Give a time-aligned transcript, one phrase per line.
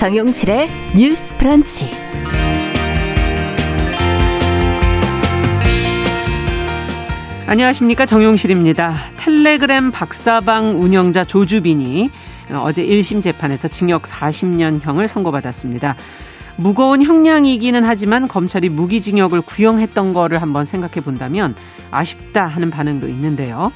[0.00, 1.90] 정용실의 뉴스 프런치.
[7.46, 8.06] 안녕하십니까.
[8.06, 8.94] 정용실입니다.
[9.18, 12.08] 텔레그램 박사방 운영자 조주빈이
[12.54, 15.96] 어제 1심 재판에서 징역 40년형을 선고받았습니다.
[16.56, 21.54] 무거운 형량이기는 하지만 검찰이 무기징역을 구형했던 거를 한번 생각해 본다면
[21.90, 23.70] 아쉽다 하는 반응도 있는데요.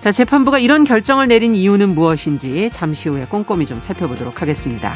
[0.00, 4.94] 자, 재판부가 이런 결정을 내린 이유는 무엇인지 잠시 후에 꼼꼼히 좀 살펴보도록 하겠습니다.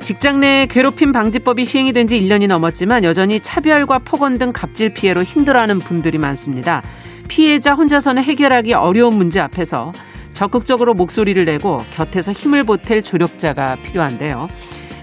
[0.00, 5.22] 직장 내 괴롭힘 방지법이 시행이 된 지 1년이 넘었지만 여전히 차별과 폭언 등 갑질 피해로
[5.22, 6.82] 힘들어하는 분들이 많습니다.
[7.28, 9.92] 피해자 혼자서는 해결하기 어려운 문제 앞에서
[10.34, 14.48] 적극적으로 목소리를 내고 곁에서 힘을 보탤 조력자가 필요한데요.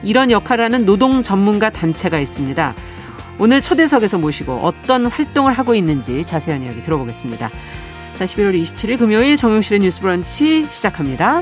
[0.04, 2.74] 이런 역할을 하는 노동 전문가 단체가 있습니다.
[3.40, 7.50] 오늘 초대석에서 모시고 어떤 활동을 하고 있는지 자세한 이야기 들어보겠습니다.
[8.14, 11.42] 자, 11월 27일 금요일 정용실의 뉴스 브런치 시작합니다.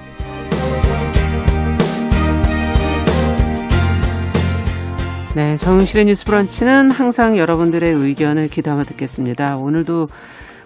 [5.33, 9.55] 네, 정실의 뉴스 브런치는 항상 여러분들의 의견을 귀담아 듣겠습니다.
[9.55, 10.07] 오늘도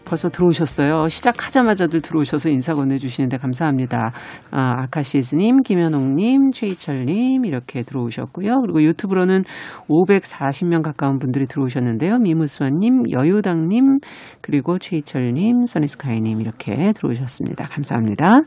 [0.05, 1.07] 벌써 들어오셨어요.
[1.07, 4.11] 시작하자마자들 들어오셔서 인사 건네주시는데 감사합니다.
[4.49, 8.61] 아, 아카시즈님, 김현옥님, 최희철님 이렇게 들어오셨고요.
[8.61, 9.43] 그리고 유튜브로는
[9.87, 12.17] 540명 가까운 분들이 들어오셨는데요.
[12.17, 13.99] 미무수아님, 여유당님,
[14.41, 17.65] 그리고 최희철님, 써니스카이님 이렇게 들어오셨습니다.
[17.65, 18.41] 감사합니다.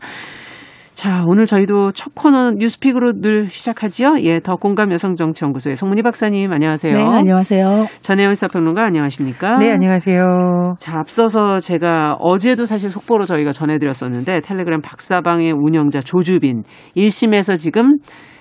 [0.98, 4.16] 자, 오늘 저희도 첫 코너 뉴스픽으로 늘 시작하지요.
[4.22, 6.92] 예, 더 공감 여성정치연구소의 송문희 박사님 안녕하세요.
[6.92, 7.86] 네, 안녕하세요.
[8.00, 9.58] 전혜연 사평론가 안녕하십니까?
[9.58, 10.74] 네, 안녕하세요.
[10.80, 16.62] 자, 앞서서 제가 어제도 사실 속보로 저희가 전해드렸었는데 텔레그램 박사방의 운영자 조주빈
[16.96, 17.98] 1심에서 지금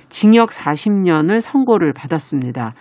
[0.10, 2.74] 징역 40년을 선고를 받았습니다.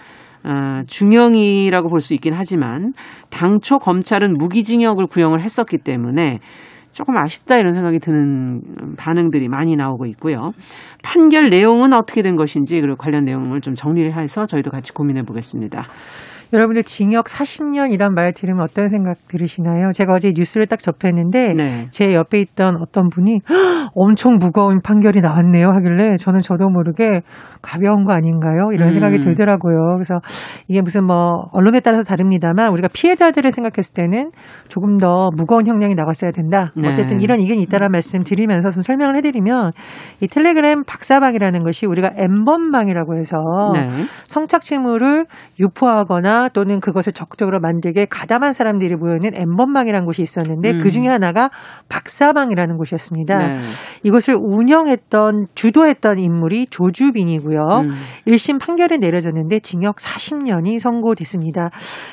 [0.43, 2.95] 아, 중형이라고 볼 수 있긴 하지만
[3.29, 6.39] 당초 검찰은 무기징역을 구형을 했었기 때문에
[6.97, 8.63] 조금 아쉽다 이런 생각이 드는
[8.97, 10.53] 반응들이 많이 나오고 있고요.
[11.05, 15.85] 판결 내용은 어떻게 된 것인지 그리고 관련 내용을 좀 정리를 해서 저희도 같이 고민해 보겠습니다.
[16.53, 19.91] 여러분들 징역 40년이란 말 들으면 어떤 생각 들으시나요?
[19.93, 21.87] 제가 어제 뉴스를 딱 접했는데 네.
[21.91, 23.41] 제 옆에 있던 어떤 분이
[23.95, 27.23] 엄청 무거운 판결이 나왔네요 하길래 저는 저도 모르게
[27.63, 28.71] 가벼운 거 아닌가요?
[28.73, 29.21] 이런 생각이 음.
[29.21, 29.95] 들더라고요.
[29.95, 30.21] 그래서
[30.69, 34.31] 이게 무슨 뭐 언론에 따라서 다릅니다만 우리가 피해자들을 생각했을 때는
[34.69, 36.73] 조금 더 무거운 형량이 나갔어야 된다.
[36.77, 36.89] 네.
[36.89, 39.73] 어쨌든 이런 의견이 있다는 말씀 드리면서 좀 설명을 해드리면
[40.21, 43.37] 이 텔레그램 박사방이라는 것이 우리가 엠번방이라고 해서
[43.75, 44.05] 네.
[44.27, 45.27] 성착취물을
[45.59, 50.79] 유포하거나 또는 그것을 적극적으로 만들게 가담한 사람들이 모여있는 엠번방이라는 곳이 있었는데 음.
[50.79, 51.51] 그 중에 하나가
[51.89, 53.39] 박사방이라는 곳이었습니다.
[53.39, 53.61] 네.
[54.03, 57.63] 이것을 운영했던 주도했던 인물이 조주빈이고요.
[57.83, 57.95] 음.
[58.27, 61.71] 1심 판결이 내려졌는데 징역 40년이 선고됐습니다.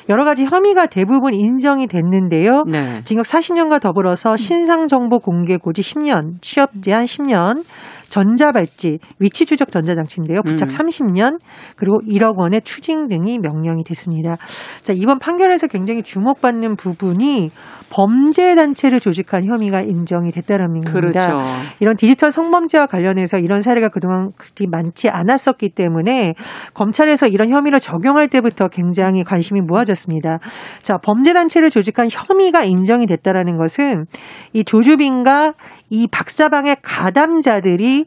[0.08, 2.64] 여러 가지 혐의가 대부분 인정이 됐는데요.
[2.70, 3.02] 네.
[3.04, 7.64] 징역 40년과 더불어서 신상정보 공개 고지 10년, 취업 제한 10년,
[8.08, 10.42] 전자발찌, 위치 추적 전자장치인데요.
[10.42, 10.76] 부착 음.
[10.76, 11.38] 30년,
[11.76, 14.36] 그리고 1억 원의 추징 등이 명령이 됐습니다.
[14.82, 17.50] 자, 이번 판결에서 굉장히 주목받는 부분이
[17.90, 20.92] 범죄 단체를 조직한 혐의가 인정이 됐다는 겁니다.
[20.92, 21.38] 그렇죠.
[21.80, 26.34] 이런 디지털 성범죄와 관련해서 이런 사례가 그동안 그렇게 많지 않았었기 때문에
[26.74, 30.38] 검찰에서 이런 혐의를 적용할 때부터 굉장히 관심이 모아졌습니다.
[30.82, 34.06] 자, 범죄 단체를 조직한 혐의가 인정이 됐다라는 것은
[34.52, 35.52] 이 조주빈과
[35.94, 38.06] 이 박사방의 가담자들이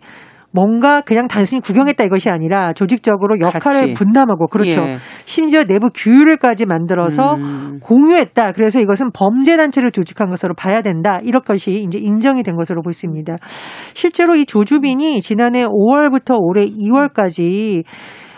[0.51, 3.93] 뭔가 그냥 단순히 구경했다 이것이 아니라 조직적으로 역할을 같이.
[3.93, 4.81] 분담하고 그렇죠.
[4.81, 4.97] 예.
[5.25, 7.79] 심지어 내부 규율까지 만들어서 음.
[7.81, 8.53] 공유했다.
[8.53, 11.19] 그래서 이것은 범죄 단체를 조직한 것으로 봐야 된다.
[11.23, 13.35] 이런 것이 이제 인정이 된 것으로 보입니다.
[13.93, 17.83] 실제로 이 조주빈이 지난해 5월부터 올해 2월까지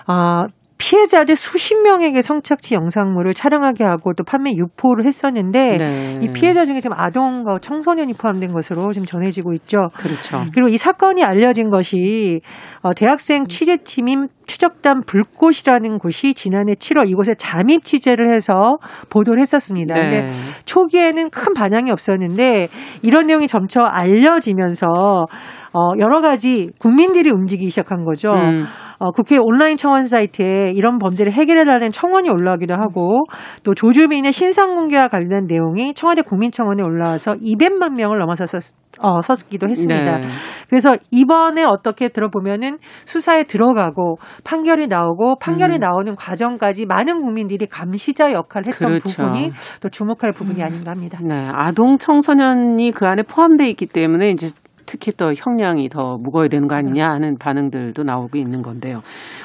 [0.08, 0.46] 아,
[0.80, 6.20] 피해자들 수십 명에게 성착취 영상물을 촬영하게 하고 또 판매 유포를 했었는데 네.
[6.24, 9.90] 이 피해자 중에 지금 아동과 청소년이 포함된 것으로 지금 전해지고 있죠.
[9.94, 10.46] 그렇죠.
[10.54, 12.40] 그리고 이 사건이 알려진 것이
[12.82, 18.78] 어, 대학생 취재팀인 추적단 불꽃이라는 곳이 지난해 7월 이곳에 잠입 취재를 해서
[19.10, 19.94] 보도를 했었습니다.
[19.94, 20.02] 네.
[20.02, 20.32] 근데
[20.64, 22.68] 초기에는 큰 반향이 없었는데
[23.02, 25.28] 이런 내용이 점차 알려지면서
[25.74, 28.32] 어, 여러 가지 국민들이 움직이기 시작한 거죠.
[28.32, 28.64] 음.
[29.00, 33.24] 어, 국회 온라인 청원 사이트에 이런 범죄를 해결해달라는 청원이 올라오기도 하고
[33.64, 38.60] 또 조주빈의 신상 공개와 관련된 내용이 청와대 국민청원에 올라와서 200만 명을 넘어서서
[39.02, 40.18] 어, 섰기도 했습니다.
[40.18, 40.28] 네.
[40.68, 45.80] 그래서 이번에 어떻게 들어보면은 수사에 들어가고 판결이 나오고 판결이 음.
[45.80, 49.10] 나오는 과정까지 많은 국민들이 감시자 역할을 했던 그렇죠.
[49.10, 49.52] 부분이
[49.82, 51.20] 또 주목할 부분이 아닌가 합니다.
[51.24, 54.50] 네, 아동 청소년이 그 안에 포함되어 있기 때문에 이제
[54.90, 59.02] 특히 또 형량이 더 무거워야 되는 거 아니냐 하는 반응들도 나오고 있는 건데요.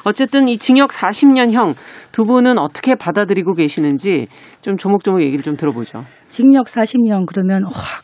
[0.07, 1.75] 어쨌든 이 징역 40년형
[2.13, 4.27] 두 분은 어떻게 받아들이고 계시는지
[4.63, 6.03] 좀 조목조목 얘기를 좀 들어보죠.
[6.29, 8.04] 징역 40년 그러면 확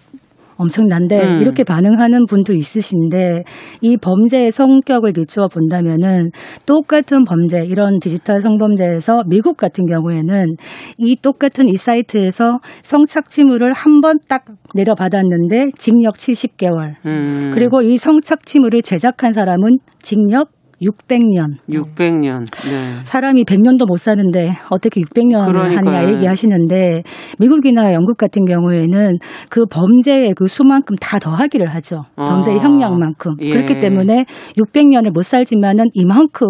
[0.60, 1.40] 엄청난데 음.
[1.40, 3.44] 이렇게 반응하는 분도 있으신데
[3.80, 6.30] 이 범죄의 성격을 비추어 본다면은
[6.66, 10.56] 똑같은 범죄 이런 디지털 성범죄에서 미국 같은 경우에는
[10.98, 17.50] 이 똑같은 이 사이트에서 성착취물을 한 번 딱 내려받았는데 징역 70개월 음.
[17.54, 20.50] 그리고 이 성착취물을 제작한 사람은 징역
[20.82, 21.56] 600년.
[21.68, 22.46] 600년.
[22.70, 23.00] 네.
[23.04, 27.02] 사람이 100년도 못 사는데 어떻게 600년을 하느냐 얘기하시는데
[27.38, 29.18] 미국이나 영국 같은 경우에는
[29.50, 32.04] 그 범죄의 그 수만큼 다 더하기를 하죠.
[32.16, 32.62] 범죄의 아.
[32.62, 33.36] 형량만큼.
[33.40, 33.50] 예.
[33.52, 34.24] 그렇기 때문에
[34.56, 36.48] 600년을 못 살지만은 이만큼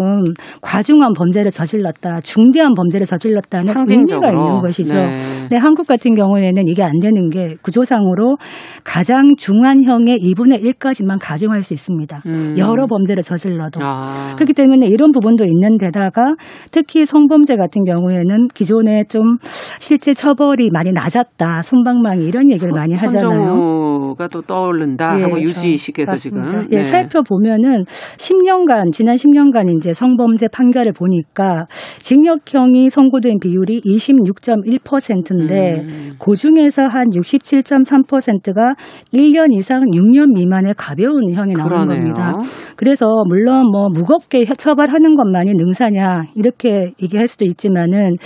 [0.61, 4.27] 과중한 범죄를 저질렀다, 중대한 범죄를 저질렀다는 상징적으로.
[4.27, 4.95] 의미가 있는 것이죠.
[4.95, 5.17] 네.
[5.41, 8.37] 근데 한국 같은 경우에는 이게 안 되는 게 구조상으로
[8.83, 12.21] 가장 중한 형의 2분의 1까지만 가중할 수 있습니다.
[12.25, 12.55] 음.
[12.57, 13.79] 여러 범죄를 저질러도.
[13.83, 14.20] 아.
[14.21, 14.35] 아.
[14.35, 16.35] 그렇기 때문에 이런 부분도 있는 데다가
[16.71, 19.37] 특히 성범죄 같은 경우에는 기존에 좀
[19.79, 21.61] 실제 처벌이 많이 낮았다.
[21.63, 24.15] 손방망이 이런 얘기를 많이 하잖아요.
[24.17, 25.41] 가또 떠오른다 예, 하고.
[25.41, 26.83] 유지 씨께서 지금 예, 네.
[26.83, 27.85] 살펴보면은
[28.17, 31.65] 10년간 지난 10년간 이제 성범죄 판결을 보니까
[31.99, 36.11] 징역형이 선고된 비율이 26.1%인데 음.
[36.19, 38.75] 그 중에서 한 67.3%가
[39.13, 41.87] 1년 이상 6년 미만의 가벼운 형이 나오는.
[41.87, 42.33] 겁니다.
[42.75, 48.17] 그래서 물론 뭐 무거 무겁게 처벌하는 것만이 능사냐 이렇게 얘기할 수도 있지만은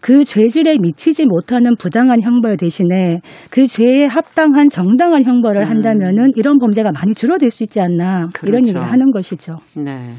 [0.00, 3.20] 그 죄질에 미치지 못하는 부당한 형벌 대신에
[3.50, 5.68] 그 죄에 합당한 정당한 형벌을 음.
[5.68, 8.48] 한다면은 이런 범죄가 많이 줄어들 수 있지 않나 그렇죠.
[8.48, 9.56] 이런 얘기를 하는 것이죠.
[9.76, 10.14] 네.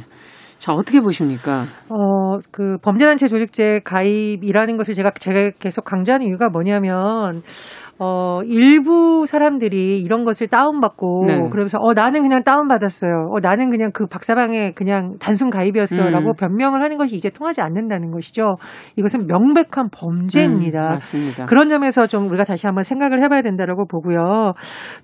[0.57, 1.63] 자, 어떻게 보십니까?
[1.89, 7.41] 어, 그 범죄단체 조직제 가입이라는 것을 제가 제가 계속 강조하는 이유가 뭐냐면
[8.03, 11.50] 어, 일부 사람들이 이런 것을 다운받고 네.
[11.51, 13.30] 그러면서 어 나는 그냥 다운받았어요.
[13.30, 16.33] 어 나는 그냥 그 박사방에 그냥 단순 가입이었어라고 음.
[16.36, 18.56] 변명을 하는 것이 이제 통하지 않는다는 것이죠.
[18.95, 20.80] 이것은 명백한 범죄입니다.
[20.80, 21.45] 음, 맞습니다.
[21.45, 24.54] 그런 점에서 좀 우리가 다시 한번 생각을 해봐야 된다라고 보고요.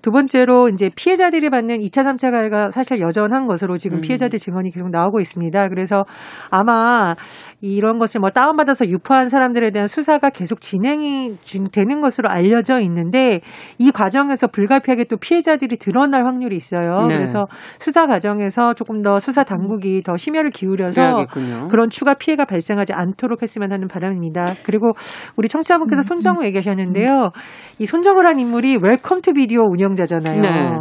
[0.02, 4.00] 두 번째로 이제 피해자들이 받는 2차, 3차 가해가 사실 여전한 것으로 지금 음.
[4.00, 5.68] 피해자들 증언이 계속 나오고 있습니다.
[5.68, 6.04] 그래서
[6.50, 7.14] 아마
[7.60, 11.36] 이런 것을 뭐 다운받아서 유포한 사람들에 대한 수사가 계속 진행이
[11.70, 13.40] 되는 것으로 알려져 있는 데
[13.78, 17.06] 이 과정에서 불가피하게 또 피해자들이 드러날 확률이 있어요.
[17.06, 17.14] 네.
[17.14, 17.46] 그래서
[17.78, 21.68] 수사 과정에서 조금 더 수사 당국이 더 심혈을 기울여서 그래야겠군요.
[21.68, 24.54] 그런 추가 피해가 발생하지 않도록 했으면 하는 바람입니다.
[24.64, 24.92] 그리고
[25.36, 26.44] 우리 청취자분께서 음, 손정우 음.
[26.46, 27.30] 얘기하셨는데요.
[27.78, 30.40] 이 손정우란 인물이 웰컴 투 비디오 운영자잖아요.
[30.40, 30.80] 네.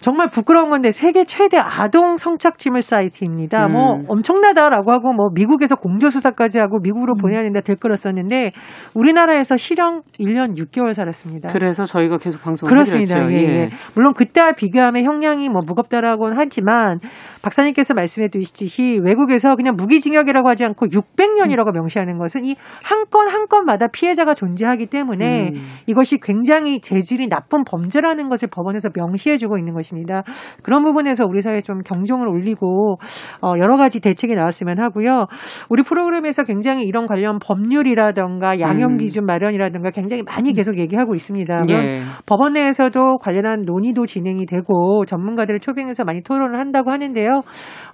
[0.00, 3.68] 정말 부끄러운 건데 세계 최대 아동 성착취물 사이트입니다.
[3.68, 4.02] 뭐 음.
[4.06, 7.16] 뭐 엄청나다라고 하고 뭐 미국에서 공조 수사까지 하고 미국으로 음.
[7.20, 8.52] 보내야 된다 들끓었었는데
[8.94, 11.50] 우리나라에서 실형 1년 6개월 살았습니다.
[11.52, 13.30] 그래서 저희가 계속 방송을 그렇습니다.
[13.30, 13.70] 예, 예.
[13.94, 17.00] 물론 그때와 비교하면 형량이 뭐 무겁다라고는 하지만
[17.42, 23.46] 박사님께서 말씀해 주시듯이 외국에서 그냥 무기징역이라고 하지 않고 600년이라고 명시하는 것은 이 한 건 한
[23.48, 25.62] 건마다 피해자가 존재하기 때문에 음.
[25.86, 30.22] 이것이 굉장히 재질이 나쁜 범죄라는 것을 법원에서 명시해 주고 있는 것이 것입니다.
[30.62, 32.96] 그런 부분에서 우리 사회 좀 경종을 울리고
[33.42, 35.26] 어, 여러 가지 대책이 나왔으면 하고요.
[35.68, 38.96] 우리 프로그램에서 굉장히 이런 관련 법률이라든가 양형 음.
[38.96, 41.62] 기준 마련이라든가 굉장히 많이 계속 얘기하고 있습니다.
[41.70, 42.00] 예.
[42.26, 47.42] 법원 내에서도 관련한 논의도 진행이 되고 전문가들을 초빙해서 많이 토론을 한다고 하는데요.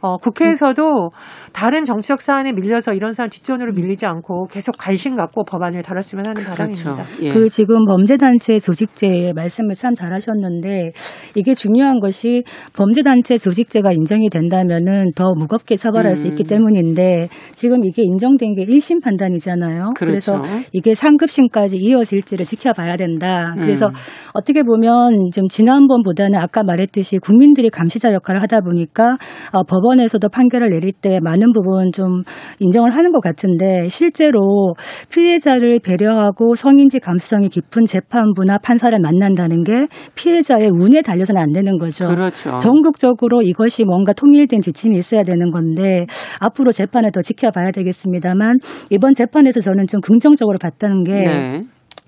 [0.01, 1.11] 어, 국회에서도
[1.53, 6.43] 다른 정치적 사안에 밀려서 이런 사안 뒷전으로 밀리지 않고 계속 관심 갖고 법안을 다뤘으면 하는
[6.43, 6.51] 그렇죠.
[6.51, 7.05] 바람입니다.
[7.23, 7.31] 예.
[7.33, 10.93] 그 지금 범죄단체 조직제 말씀을 참 잘하셨는데
[11.35, 12.43] 이게 중요한 중요한 것이
[12.75, 16.15] 범죄단체 조직죄가 인정이 된다면은 더 무겁게 처벌할 음.
[16.15, 16.49] 수 있기 음.
[16.49, 19.95] 때문인데 지금 이게 인정된 게 1심 판단이잖아요.
[19.97, 20.41] 그렇죠.
[20.41, 23.55] 그래서 이게 상급심까지 이어질지를 지켜봐야 된다.
[23.59, 23.93] 그래서 음.
[24.35, 29.17] 어떻게 보면 좀 지난번보다는 아까 말했듯이 국민들이 감시자 역할을 하다 보니까
[29.53, 32.23] 어, 법원에서도 판결을 내릴 때 많은 부분 좀
[32.59, 34.75] 인정을 하는 것 같은데 실제로
[35.11, 42.07] 피해자를 배려하고 성인지 감수성이 깊은 재판부나 판사를 만난다는 게 피해자의 운에 달려서는 안 되는 거죠.
[42.07, 42.57] 그렇죠.
[42.57, 46.07] 전국적으로 이것이 뭔가 통일된 지침이 있어야 되는 건데
[46.41, 48.59] 앞으로 재판을 더 지켜봐야 되겠습니다만
[48.91, 51.63] 이번 재판에서 저는 좀 긍정적으로 봤다는 게 네.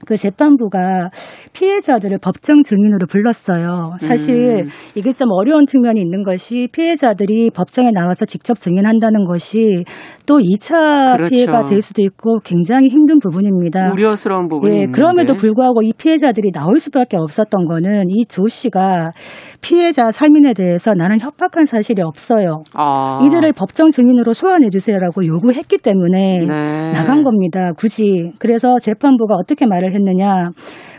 [0.06, 1.10] 그 재판부가
[1.52, 3.96] 피해자들을 법정 증인으로 불렀어요.
[4.00, 4.68] 사실 음.
[4.94, 9.84] 이게 좀 어려운 측면이 있는 것이 피해자들이 법정에 나와서 직접 증인한다는 것이
[10.28, 11.30] 또 2차 그렇죠.
[11.34, 13.90] 피해가 될 수도 있고 굉장히 힘든 부분입니다.
[13.92, 19.12] 우려스러운 부분이 예, 그럼에도 불구하고 이 피해자들이 나올 수밖에 없었던 거는 이 조 씨가
[19.62, 22.62] 피해자 3인에 대해서 나는 협박한 사실이 없어요.
[22.74, 23.20] 아.
[23.24, 26.92] 이들을 법정 증인으로 소환해 주세요라고 요구했기 때문에 네.
[26.92, 27.72] 나간 겁니다.
[27.72, 28.32] 굳이.
[28.38, 30.50] 그래서 재판부가 어떻게 말을 했느냐.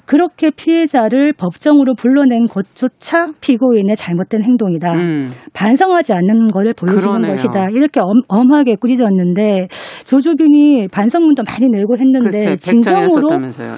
[0.09, 4.93] 그렇게 피해자를 법정으로 불러낸 것조차 피고인의 잘못된 행동이다.
[4.93, 5.29] 음.
[5.53, 7.21] 반성하지 않는 것을 보여주는.
[7.21, 7.67] 것이다.
[7.69, 9.67] 이렇게 엄, 엄하게 꾸짖었는데
[10.05, 13.29] 조주빈이 반성문도 많이 내고 했는데 글쎄, 진정으로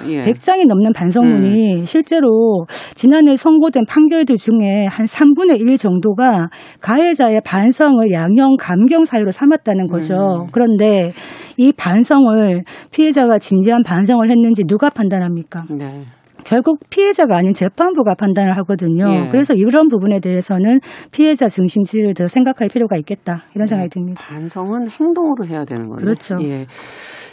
[0.08, 0.22] 예.
[0.22, 1.84] 100장이 넘는 반성문이 음.
[1.84, 6.48] 실제로 지난해 선고된 판결들 중에 한 3분의 1 정도가
[6.80, 10.14] 가해자의 반성을 양형 감경 사유로 삼았다는 거죠.
[10.14, 10.46] 음.
[10.50, 11.12] 그런데
[11.58, 15.66] 이 반성을 피해자가 진지한 반성을 했는지 누가 판단합니까?
[15.68, 16.04] 네.
[16.44, 19.06] 결국 피해자가 아닌 재판부가 판단을 하거든요.
[19.12, 19.28] 예.
[19.30, 20.80] 그래서 이런 부분에 대해서는
[21.12, 23.94] 피해자 중심지를 더 생각할 필요가 있겠다 이런 생각이 네.
[23.94, 24.22] 듭니다.
[24.26, 26.04] 반성은 행동으로 해야 되는 거죠.
[26.04, 26.36] 그렇죠.
[26.42, 26.66] 예.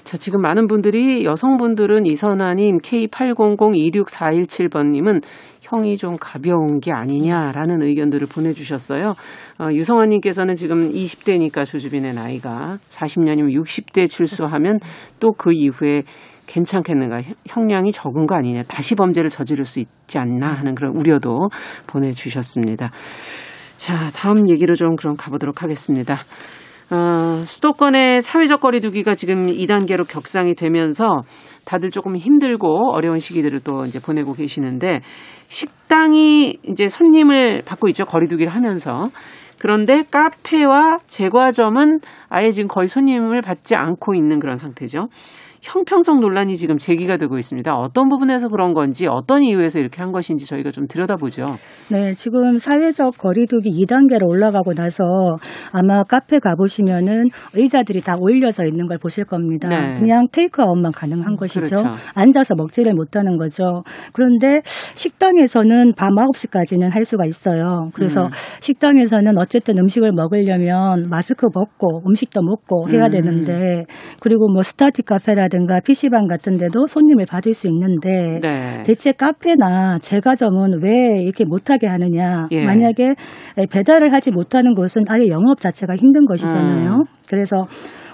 [0.04, 5.24] 자, 지금 많은 분들이 여성분들은 이선아님 K80026417번님은
[5.62, 9.14] 형이 좀 가벼운 게 아니냐라는 의견들을 보내주셨어요.
[9.60, 14.80] 어, 유성환님께서는 지금 20대니까 조주빈의 나이가 40년이면 60대 출소하면
[15.20, 16.04] 또 그 이후에
[16.50, 21.50] 괜찮겠는가 형량이 적은 거 아니냐 다시 범죄를 저지를 수 있지 않나 하는 그런 우려도
[21.88, 22.92] 보내주셨습니다.
[23.78, 26.18] 자 다음 얘기로 좀 그럼 가보도록 하겠습니다.
[26.98, 31.22] 어, 수도권의 사회적 거리두기가 지금 2단계로 격상이 되면서
[31.66, 35.02] 다들 조금 힘들고 어려운 시기들을 또 이제 보내고 계시는데
[35.50, 38.06] 식당이 이제 손님을 받고 있죠.
[38.06, 39.10] 거리두기를 하면서.
[39.60, 45.10] 그런데 카페와 제과점은 아예 지금 거의 손님을 받지 않고 있는 그런 상태죠.
[45.62, 47.74] 형평성 논란이 지금 제기가 되고 있습니다.
[47.76, 51.44] 어떤 부분에서 그런 건지 어떤 이유에서 이렇게 한 것인지 저희가 좀 들여다보죠.
[51.92, 55.04] 네, 지금 사회적 거리두기 2단계로 올라가고 나서
[55.74, 59.68] 아마 카페 가보시면은 의자들이 다 올려져 있는 걸 보실 겁니다.
[59.68, 60.00] 네.
[60.00, 61.62] 그냥 테이크아웃만 가능한 것이죠.
[61.62, 61.84] 그렇죠.
[62.16, 63.84] 앉아서 먹지를 못하는 거죠.
[64.14, 67.90] 그런데 식당에서는 밤 9시까지는 할 수가 있어요.
[67.94, 68.30] 그래서 음.
[68.62, 73.12] 식당에서는 어쨌든 음식을 먹으려면 마스크 벗고 음식도 먹고 해야 음.
[73.12, 73.84] 되는데
[74.22, 78.84] 그리고 뭐 스타디 카페라 카페라든가 PC방 같은 데도 손님을 받을 수 있는데 네.
[78.84, 82.48] 대체 카페나 제과점은 왜 이렇게 못하게 하느냐.
[82.52, 82.66] 예.
[82.66, 83.16] 만약에
[83.70, 86.92] 배달을 하지 못하는 곳은 아예 영업 자체가 힘든 것이잖아요.
[86.92, 87.04] 음.
[87.28, 87.66] 그래서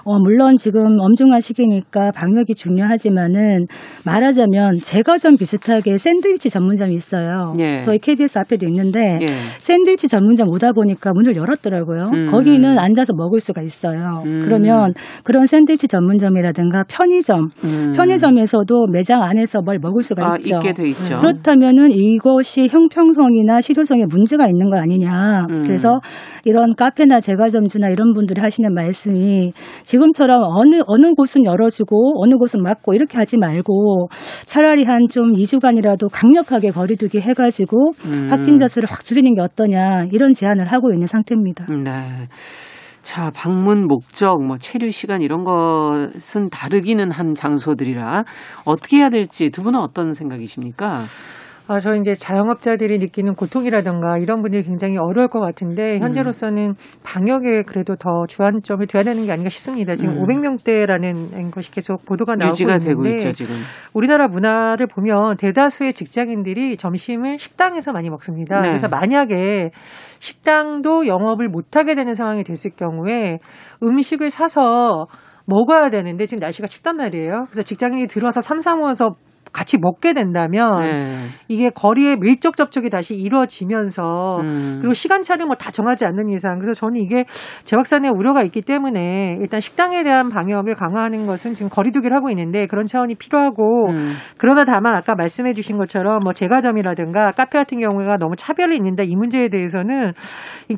[0.06, 3.66] 어, 물론 지금 엄중한 시기니까 방역이 중요하지만은
[4.04, 7.56] 말하자면 제과점 비슷하게 샌드위치 전문점이 있어요.
[7.58, 7.80] 예.
[7.80, 9.26] 저희 KBS 앞에도 있는데 예.
[9.58, 12.10] 샌드위치 전문점 오다 보니까 문을 열었더라고요.
[12.14, 12.26] 음.
[12.28, 14.22] 거기는 앉아서 먹을 수가 있어요.
[14.24, 14.42] 음.
[14.44, 14.94] 그러면
[15.24, 17.92] 그런 샌드위치 전문점이라든가 편의점, 음.
[17.96, 20.58] 편의점에서도 매장 안에서 뭘 먹을 수가 아, 있죠.
[20.58, 21.18] 있게 돼 있죠.
[21.18, 25.46] 그렇다면은 이것이 형평성이나 실효성에 문제가 있는 거 아니냐.
[25.50, 25.64] 음.
[25.64, 25.98] 그래서
[26.44, 32.62] 이런 카페나 제과점주나 이런 분들이 하시는 말씀이 지금 처럼 어느 어느 곳은 열어주고 어느 곳은
[32.62, 34.08] 막고 이렇게 하지 말고
[34.44, 38.26] 차라리 한 좀 2주간이라도 강력하게 거리두기 해가지고 음.
[38.30, 41.66] 확진자 수를 확 줄이는 게 어떠냐 이런 제안을 하고 있는 상태입니다.
[41.66, 42.28] 네.
[43.02, 48.24] 자, 방문 목적, 뭐 체류 시간 이런 것은 다르기는 한 장소들이라
[48.64, 51.02] 어떻게 해야 될지 두 분은 어떤 생각이십니까?
[51.68, 57.96] 아, 저 이제 자영업자들이 느끼는 고통이라든가 이런 분들이 굉장히 어려울 것 같은데 현재로서는 방역에 그래도
[57.96, 59.96] 더 주안점을 둬야 되는 게 아닌가 싶습니다.
[59.96, 60.20] 지금 음.
[60.20, 63.54] 500명대라는 것이 계속 보도가 나오고 유지가 있는데 되고 있죠, 지금.
[63.92, 68.60] 우리나라 문화를 보면 대다수의 직장인들이 점심을 식당에서 많이 먹습니다.
[68.60, 68.68] 네.
[68.68, 69.70] 그래서 만약에
[70.20, 73.40] 식당도 영업을 못하게 되는 상황이 됐을 경우에
[73.82, 75.06] 음식을 사서
[75.46, 77.46] 먹어야 되는데 지금 날씨가 춥단 말이에요.
[77.50, 79.10] 그래서 직장인이 들어와서 삼삼오어서
[79.56, 81.16] 같이 먹게 된다면 네.
[81.48, 84.78] 이게 거리의 밀접 접촉이 다시 이루어지면서 음.
[84.80, 87.24] 그리고 시간차를 뭐 다 정하지 않는 이상 그래서 저는 이게
[87.64, 92.86] 재확산의 우려가 있기 때문에 일단 식당에 대한 방역을 강화하는 것은 지금 거리두기를 하고 있는데 그런
[92.86, 94.12] 차원이 필요하고 음.
[94.38, 99.16] 그러나 다만 아까 말씀해 주신 것처럼 뭐 제과점이라든가 카페 같은 경우가 너무 차별이 있는데 이
[99.16, 100.12] 문제에 대해서는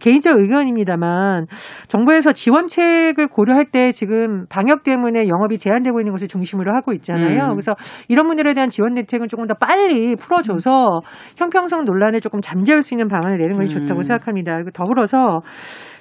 [0.01, 1.47] 개인적 의견입니다만
[1.89, 7.45] 정부에서 지원책을 고려할 때 지금 방역 때문에 영업이 제한되고 있는 것을 중심으로 하고 있잖아요.
[7.45, 7.51] 음.
[7.51, 7.75] 그래서
[8.09, 11.01] 이런 분들에 대한 지원 대책은 조금 더 빨리 풀어줘서
[11.37, 14.03] 형평성 논란을 조금 잠재울 수 있는 방안을 내는 것이 좋다고 음.
[14.03, 14.55] 생각합니다.
[14.55, 15.41] 그리고 더불어서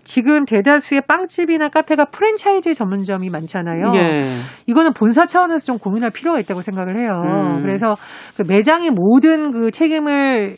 [0.07, 3.91] 지금 대다수의 빵집이나 카페가 프랜차이즈 전문점이 많잖아요.
[3.95, 4.29] 예.
[4.65, 7.21] 이거는 본사 차원에서 좀 고민할 필요가 있다고 생각을 해요.
[7.25, 7.61] 음.
[7.61, 7.93] 그래서
[8.37, 10.55] 그 매장의 모든 그 책임을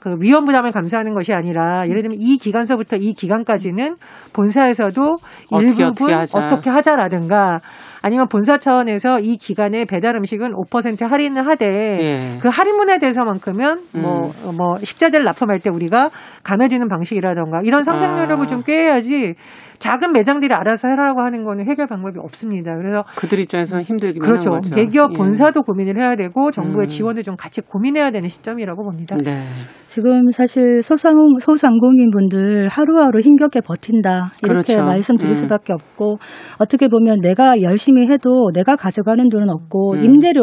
[0.00, 3.96] 그 위험 부담을 감수하는 것이 아니라 예를 들면 이 기간서부터 이 기간까지는
[4.34, 5.18] 본사에서도
[5.62, 7.56] 일부분 어떻게, 어떻게, 하자라든가
[8.02, 12.38] 아니면 본사 차원에서 이 기간에 배달 음식은 5% 할인을 하되 예.
[12.40, 14.56] 그 할인문에 대해서만큼은 뭐뭐 음.
[14.56, 16.10] 뭐 식자재를 납품할 때 우리가
[16.42, 18.46] 감해지는 방식이라던가 이런 상상력을 아.
[18.46, 19.34] 좀 꾀해야지
[19.80, 22.76] 작은 매장들이 알아서 해라고 하는 거는 해결 방법이 없습니다.
[22.76, 24.50] 그래서 그들 입장에서는 힘들긴 그렇죠.
[24.50, 24.70] 거죠.
[24.70, 25.16] 대기업 예.
[25.16, 25.62] 본사도 예.
[25.66, 26.86] 고민을 해야 되고 정부의 음.
[26.86, 29.16] 지원을 좀 같이 고민해야 되는 시점이라고 봅니다.
[29.16, 29.42] 네.
[29.86, 34.84] 지금 사실 소상 소상공인 분들 하루하루 힘겹게 버틴다 이렇게 그렇죠.
[34.84, 35.34] 말씀드릴 음.
[35.34, 36.18] 수밖에 없고
[36.58, 40.04] 어떻게 보면 내가 열심히 해도 내가 가져가는 돈은 없고 음.
[40.04, 40.42] 임대료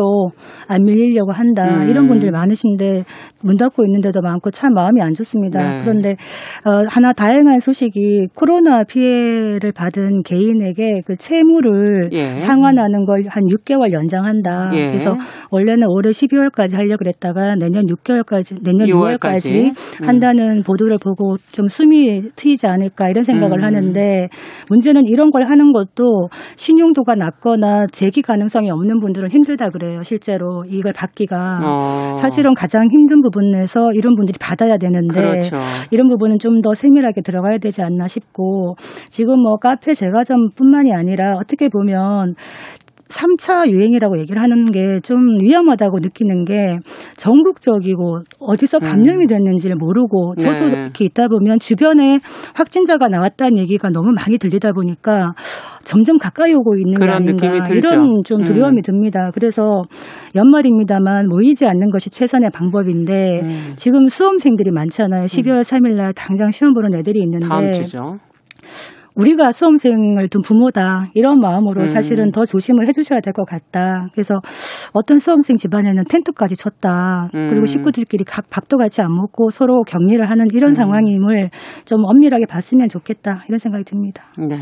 [0.68, 1.88] 안 밀리려고 한다 음.
[1.88, 3.06] 이런 분들 많으신데
[3.44, 5.60] 문 닫고 있는데도 많고 참 마음이 안 좋습니다.
[5.60, 5.82] 네.
[5.84, 6.12] 그런데
[6.66, 12.38] 어, 하나 다행한 소식이 코로나 피해 피해를 받은 개인에게 그 채무를 예.
[12.38, 14.72] 상환하는 걸 한 6개월 연장한다.
[14.76, 14.88] 예.
[14.88, 15.18] 그래서
[15.52, 20.08] 원래는 올해 12월까지 하려고 그랬다가 내년 6개월까지 내년 6월까지, 6월까지 음.
[20.08, 23.64] 한다는 보도를 보고 좀 숨이 트이지 않을까 이런 생각을 음.
[23.66, 24.30] 하는데
[24.70, 30.04] 문제는 이런 걸 하는 것도 신용도가 낮거나 재기 가능성이 없는 분들은 힘들다 그래요.
[30.04, 32.18] 실제로 이걸 받기가 어.
[32.20, 35.58] 사실은 가장 힘든 부분에서 이런 분들이 받아야 되는데 그렇죠.
[35.92, 38.76] 이런 부분은 좀 더 세밀하게 들어가야 되지 않나 싶고
[39.18, 42.36] 지금 뭐 카페 제과점뿐만이 아니라 어떻게 보면
[43.10, 46.78] 3차 유행이라고 얘기를 하는 게 좀 위험하다고 느끼는 게
[47.16, 49.28] 전국적이고 어디서 감염이 음.
[49.28, 50.82] 됐는지를 모르고 저도 네.
[50.82, 52.20] 이렇게 있다 보면 주변에
[52.54, 55.34] 확진자가 나왔다는 얘기가 너무 많이 들리다 보니까
[55.84, 58.82] 점점 가까이 오고 있는 게 아닌가 이런 좀 두려움이 음.
[58.82, 59.32] 듭니다.
[59.34, 59.84] 그래서
[60.36, 63.74] 연말입니다만 모이지 않는 것이 최선의 방법인데 음.
[63.78, 65.24] 지금 수험생들이 많잖아요.
[65.24, 68.18] 12월 3일 날 당장 시험 보는 애들이 있는데 다음 주죠.
[69.18, 71.86] 우리가 수험생을 둔 부모다 이런 마음으로 음.
[71.88, 74.08] 사실은 더 조심을 해주셔야 될 것 같다.
[74.14, 74.36] 그래서
[74.94, 77.30] 어떤 수험생 집안에는 텐트까지 쳤다.
[77.36, 77.50] 음.
[77.50, 80.76] 그리고 식구들끼리 각 밥도 같이 안 먹고 서로 격리를 하는 이런 음.
[80.76, 81.50] 상황임을
[81.86, 84.24] 좀 엄밀하게 봤으면 좋겠다 이런 생각이 듭니다.
[84.38, 84.58] 네.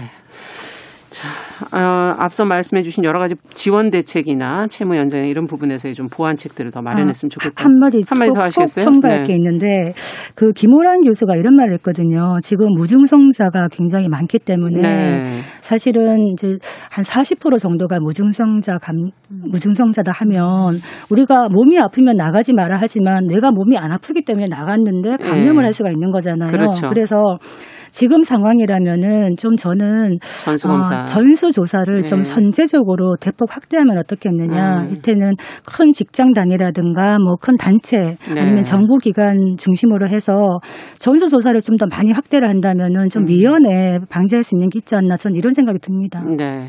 [1.15, 1.29] 자,
[1.71, 6.81] 어, 앞서 말씀해 주신 여러 가지 지원 대책이나 채무 연장 이런 부분에서의 좀 보완책들을 더
[6.81, 7.63] 마련했으면 아, 좋겠다.
[7.63, 8.83] 한마디 한마디 더 하시겠어요?
[8.83, 9.23] 첨가할 네.
[9.23, 9.93] 게 있는데
[10.35, 12.37] 그 김호란 교수가 이런 말을 했거든요.
[12.43, 15.23] 지금 무증성자가 굉장히 많기 때문에 네.
[15.61, 16.57] 사실은 이제
[16.91, 18.97] 한 40% 정도가 무증성자 감
[19.29, 25.61] 무증성자다 하면 우리가 몸이 아프면 나가지 마라 하지만 내가 몸이 안 아프기 때문에 나갔는데 감염을
[25.61, 25.67] 네.
[25.67, 26.51] 할 수가 있는 거잖아요.
[26.51, 26.89] 그렇죠.
[26.89, 27.37] 그래서
[27.95, 31.03] 지금 상황이라면은 좀 저는 전수검사.
[31.03, 32.03] 어, 전수조사를 네.
[32.03, 34.79] 좀 선제적으로 대폭 확대하면 어떻겠느냐.
[34.81, 34.89] 음.
[34.91, 38.41] 이때는 큰 직장 단위라든가 뭐 큰 단체 네.
[38.41, 40.33] 아니면 정부기관 중심으로 해서
[40.99, 43.25] 전수조사를 좀 더 많이 확대를 한다면은 좀 음.
[43.25, 46.23] 미연에 방지할 수 있는 게 있지 않나 저는 이런 생각이 듭니다.
[46.37, 46.67] 네.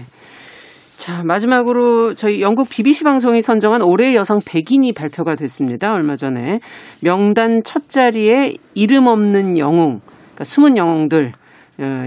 [0.97, 5.93] 자, 마지막으로 저희 영국 BBC 방송이 선정한 올해 여성 100인이 발표가 됐습니다.
[5.93, 6.59] 얼마 전에.
[7.03, 10.01] 명단 첫 자리에 이름 없는 영웅.
[10.37, 11.33] 그러니까 숨은 영웅들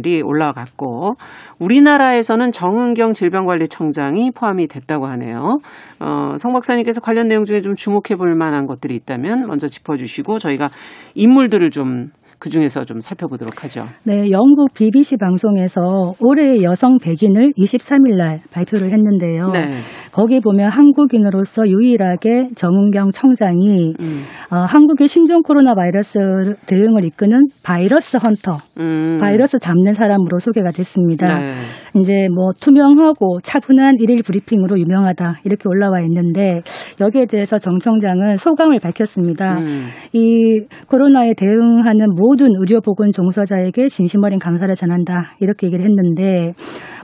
[0.05, 1.13] 이 올라갔고
[1.59, 5.59] 우리나라에서는 정은경 질병관리청장이 포함이 됐다고 하네요.
[5.99, 10.69] 어, 성 박사님께서 관련 내용 중에 좀 주목해 볼 만한 것들이 있다면 먼저 짚어주시고 저희가
[11.13, 13.85] 인물들을 좀 그 중에서 좀 살펴보도록 하죠.
[14.05, 15.81] 네, 영국 BBC 방송에서
[16.21, 19.49] 올해 여성 백인을 23일 날 발표를 했는데요.
[19.51, 19.69] 네.
[20.19, 24.21] 거기 보면 한국인으로서 유일하게 정은경 청장이 음.
[24.51, 26.19] 어, 한국의 신종 코로나 바이러스
[26.65, 29.17] 대응을 이끄는 바이러스 헌터, 음.
[29.17, 31.39] 바이러스 잡는 사람으로 소개가 됐습니다.
[31.39, 31.51] 네.
[31.99, 36.61] 이제 뭐 투명하고 차분한 일일 브리핑으로 유명하다 이렇게 올라와 있는데
[37.01, 39.59] 여기에 대해서 정 청장은 소감을 밝혔습니다.
[39.59, 39.85] 음.
[40.13, 45.33] 이 코로나에 대응하는 모 모든 의료보건 종사자에게 진심 어린 감사를 전한다.
[45.41, 46.53] 이렇게 얘기를 했는데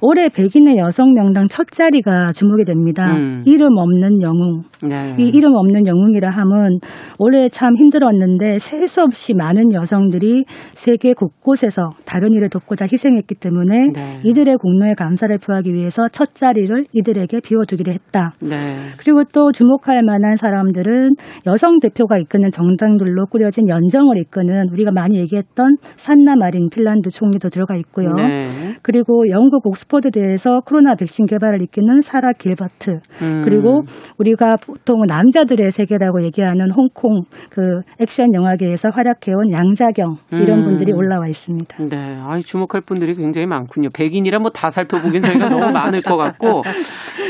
[0.01, 3.04] 올해 백인의 여성 명당 첫 자리가 주목이 됩니다.
[3.13, 3.43] 음.
[3.45, 4.61] 이름 없는 영웅.
[4.83, 5.15] 네.
[5.19, 6.79] 이 이름 없는 영웅이라 함은
[7.19, 13.87] 올해 참 힘들었는데 셀 수 없이 많은 여성들이 세계 곳곳에서 다른 일을 돕고자 희생했기 때문에
[13.93, 14.19] 네.
[14.23, 18.31] 이들의 공로에 감사를 표하기 위해서 첫 자리를 이들에게 비워두기로 했다.
[18.43, 18.75] 네.
[18.97, 21.15] 그리고 또 주목할 만한 사람들은
[21.47, 27.75] 여성 대표가 이끄는 정당들로 꾸려진 연정을 이끄는 우리가 많이 얘기했던 산나 마린 핀란드 총리도 들어가
[27.77, 28.09] 있고요.
[28.15, 28.47] 네.
[28.83, 32.84] 그리고 영국 옥스퍼드 대에서 코로나 백신 개발을 이끄는 사라 길버트
[33.21, 33.41] 음.
[33.43, 33.83] 그리고
[34.17, 40.65] 우리가 보통 남자들의 세계라고 얘기하는 홍콩 그 액션 영화계에서 활약해온 양자경 이런 음.
[40.65, 41.85] 분들이 올라와 있습니다.
[41.89, 43.89] 네, 아 주목할 분들이 굉장히 많군요.
[43.93, 46.63] 백인이라 뭐 다 살펴보긴 저희가 너무 많을 것 같고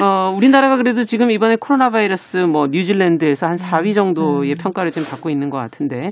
[0.02, 4.56] 어, 우리나라가 그래도 지금 이번에 코로나 바이러스 뭐 뉴질랜드에서 한 4위 정도의 음.
[4.60, 6.12] 평가를 지금 받고 있는 것 같은데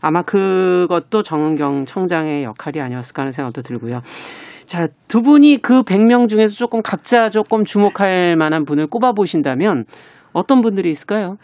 [0.00, 4.00] 아마 그것도 정은경 청장의 역할이 아니었을까 하는 생각도 들고요.
[4.72, 9.84] 자, 두 분이 그 100명 중에서 조금 각자 조금 주목할 만한 분을 꼽아 보신다면
[10.32, 11.36] 어떤 분들이 있을까요?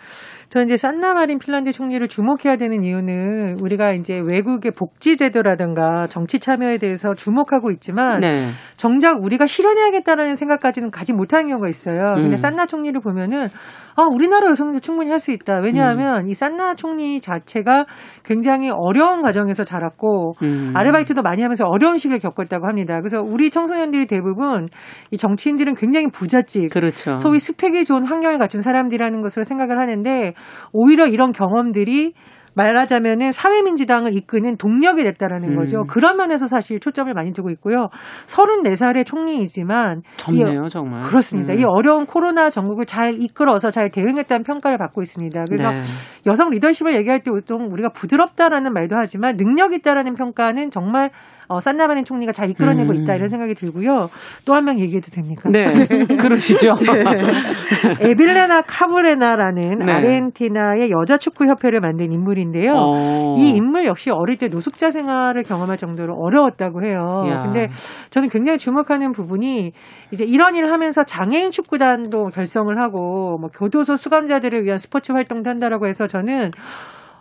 [0.49, 6.79] 저 이제 산나마린 핀란드 총리를 주목해야 되는 이유는 우리가 이제 외국의 복지 제도라든가 정치 참여에
[6.79, 8.33] 대해서 주목하고 있지만 네.
[8.79, 12.15] 정작 우리가 실현해야겠다라는 생각까지는 가지 못하는 경우가 있어요.
[12.15, 12.23] 음.
[12.23, 13.49] 근데 산나 총리를 보면은
[13.99, 15.59] 아, 우리나라 여성도 충분히 할 수 있다.
[15.61, 16.29] 왜냐하면 음.
[16.29, 17.87] 이 산나 총리 자체가
[18.23, 20.73] 굉장히 어려운 과정에서 자랐고 음.
[20.77, 23.01] 아르바이트도 많이 하면서 어려운 시기를 겪었다고 합니다.
[23.01, 24.69] 그래서 우리 청소년들이 대부분
[25.11, 27.17] 이 정치인들은 굉장히 부잣집, 그렇죠.
[27.17, 30.35] 소위 스펙이 좋은 환경을 갖춘 사람들이라는 것으로 생각을 하는데
[30.73, 32.15] 오히려 이런 경험들이
[32.59, 35.57] 말하자면은 사회민주당을 이끄는 동력이 됐다라는 음.
[35.57, 35.85] 거죠.
[35.85, 37.89] 그런 면에서 사실 초점을 많이 두고 있고요.
[38.27, 41.05] 34살의 총리이지만 젊네요, 이, 정말.
[41.05, 41.55] 그렇습니다.
[41.55, 41.61] 음.
[41.61, 45.45] 이 어려운 코로나 전국을 잘 이끌어서 잘 대응했다는 평가를 받고 있습니다.
[45.49, 45.77] 그래서 네.
[46.27, 51.11] 여성 리더십을 얘기할 때 보통 우리가 부드럽다라는 말도 하지만 능력 있다라는 평가는 정말
[51.49, 53.03] 어, 산나바린 총리가 잘 이끌어내고 음.
[53.03, 54.09] 있다 이런 생각이 들고요.
[54.45, 55.49] 또 한 명 얘기해도 됩니까?
[55.51, 55.87] 네,
[56.21, 56.75] 그러시죠.
[56.75, 57.05] 네.
[58.01, 59.93] 에빌레나 카브레나라는 네.
[59.93, 62.73] 아르헨티나의 여자 축구 협회를 만든 인물인데요.
[62.75, 63.37] 어.
[63.39, 67.25] 이 인물 역시 어릴 때 노숙자 생활을 경험할 정도로 어려웠다고 해요.
[67.31, 67.43] 야.
[67.45, 67.69] 근데
[68.11, 69.73] 저는 굉장히 주목하는 부분이
[70.11, 75.87] 이제 이런 일을 하면서 장애인 축구단도 결성을 하고 뭐 교도소 수감자들을 위한 스포츠 활동도 한다라고
[75.87, 76.51] 해서 저는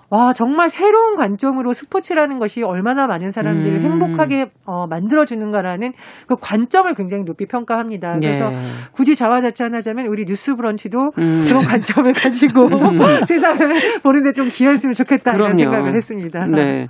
[0.10, 3.91] 와, 정말 새로운 관점으로 스포츠라는 것이 얼마나 많은 사람들을 음.
[3.91, 5.91] 행복하게 어, 만들어주는가라는
[6.28, 8.15] 그 관점을 굉장히 높이 평가합니다.
[8.20, 8.58] 그래서 예.
[8.93, 11.43] 굳이 자화자찬하자면 우리 뉴스 브런치도 음.
[11.46, 13.00] 그런 관점을 가지고 음.
[13.28, 15.54] 세상을 보는데 좀 기여했으면 좋겠다 그럼요.
[15.54, 16.46] 이런 생각을 했습니다.
[16.48, 16.88] 네.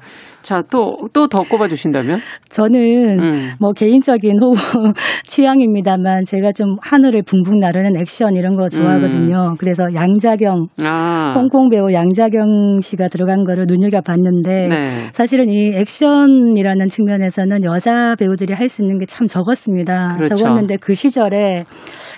[0.48, 2.20] 자, 또, 또 더 꼽아주신다면?
[2.50, 2.80] 저는
[3.20, 3.52] 음.
[3.60, 4.54] 뭐 개인적인 호
[5.28, 9.50] 취향입니다만 제가 좀 하늘을 붕붕 나르는 액션 이런 거 좋아하거든요.
[9.52, 9.56] 음.
[9.60, 11.34] 그래서 양자경, 아.
[11.36, 14.84] 홍콩 배우 양자경 씨가 들어간 거를 눈여겨봤는데 네.
[15.12, 20.16] 사실은 이 액션이라는 측면에서는 여자 배우들이 할 수 있는 게 참 적었습니다.
[20.16, 20.36] 그렇죠.
[20.36, 21.66] 적었는데 그 시절에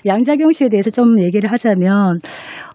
[0.05, 2.19] 양자경 씨에 대해서 좀 얘기를 하자면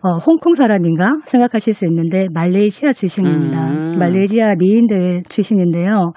[0.02, 3.66] 어, 홍콩 사람인가 생각하실 수 있는데 말레이시아 출신입니다.
[3.66, 3.90] 음.
[3.98, 6.12] 말레이시아 미인대 출신인데요.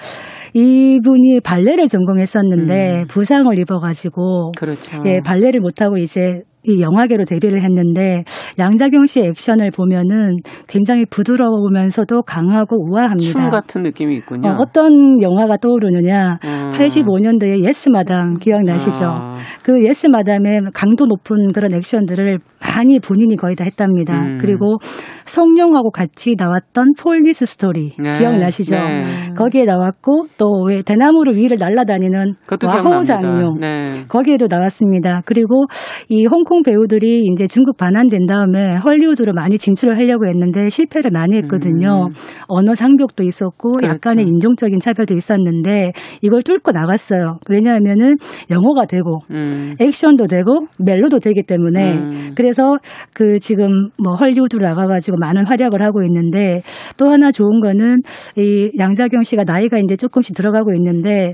[0.53, 3.07] 이분이 발레를 전공했었는데 음.
[3.07, 5.03] 부상을 입어가지고 그렇죠.
[5.05, 8.23] 예, 발레를 못하고 이제 이 영화계로 데뷔를 했는데
[8.59, 13.31] 양자경 씨의 액션을 보면은 굉장히 부드러우면서도 강하고 우아합니다.
[13.31, 14.49] 춤 같은 느낌이 있군요.
[14.49, 16.37] 어, 떤 영화가 떠오르느냐?
[16.43, 16.69] 음.
[16.73, 19.05] 85년도에 예스 마담 기억나시죠?
[19.05, 19.37] 아.
[19.63, 24.19] 그 예스 마담의 강도 높은 그런 액션들을 많이 본인이 거의 다 했답니다.
[24.19, 24.37] 음.
[24.41, 24.77] 그리고
[25.25, 28.17] 성룡하고 같이 나왔던 폴리스 스토리 네.
[28.17, 28.75] 기억나시죠?
[28.75, 29.03] 네.
[29.35, 34.03] 거기에 나왔고 또 왜 대나무를 위를 날아다니는 와호 장룡 네.
[34.07, 35.21] 거기에도 나왔습니다.
[35.25, 35.65] 그리고
[36.09, 42.07] 이 홍콩 배우들이 이제 중국 반환된 다음에 헐리우드로 많이 진출을 하려고 했는데 실패를 많이 했거든요.
[42.07, 42.13] 음.
[42.47, 43.93] 언어 상벽도 있었고 그렇죠.
[43.93, 45.91] 약간의 인종적인 차별도 있었는데
[46.21, 47.39] 이걸 뚫고 나갔어요.
[47.49, 48.15] 왜냐하면은
[48.49, 49.75] 영어가 되고 음.
[49.79, 52.31] 액션도 되고 멜로도 되기 때문에 음.
[52.35, 52.77] 그래서
[53.13, 56.61] 그 지금 뭐 헐리우드로 나가가지고 많은 활약을 하고 있는데
[56.97, 58.01] 또 하나 좋은 거는
[58.37, 61.33] 이 양자경 씨가 나이가 이제 조금씩 들어가고 있는데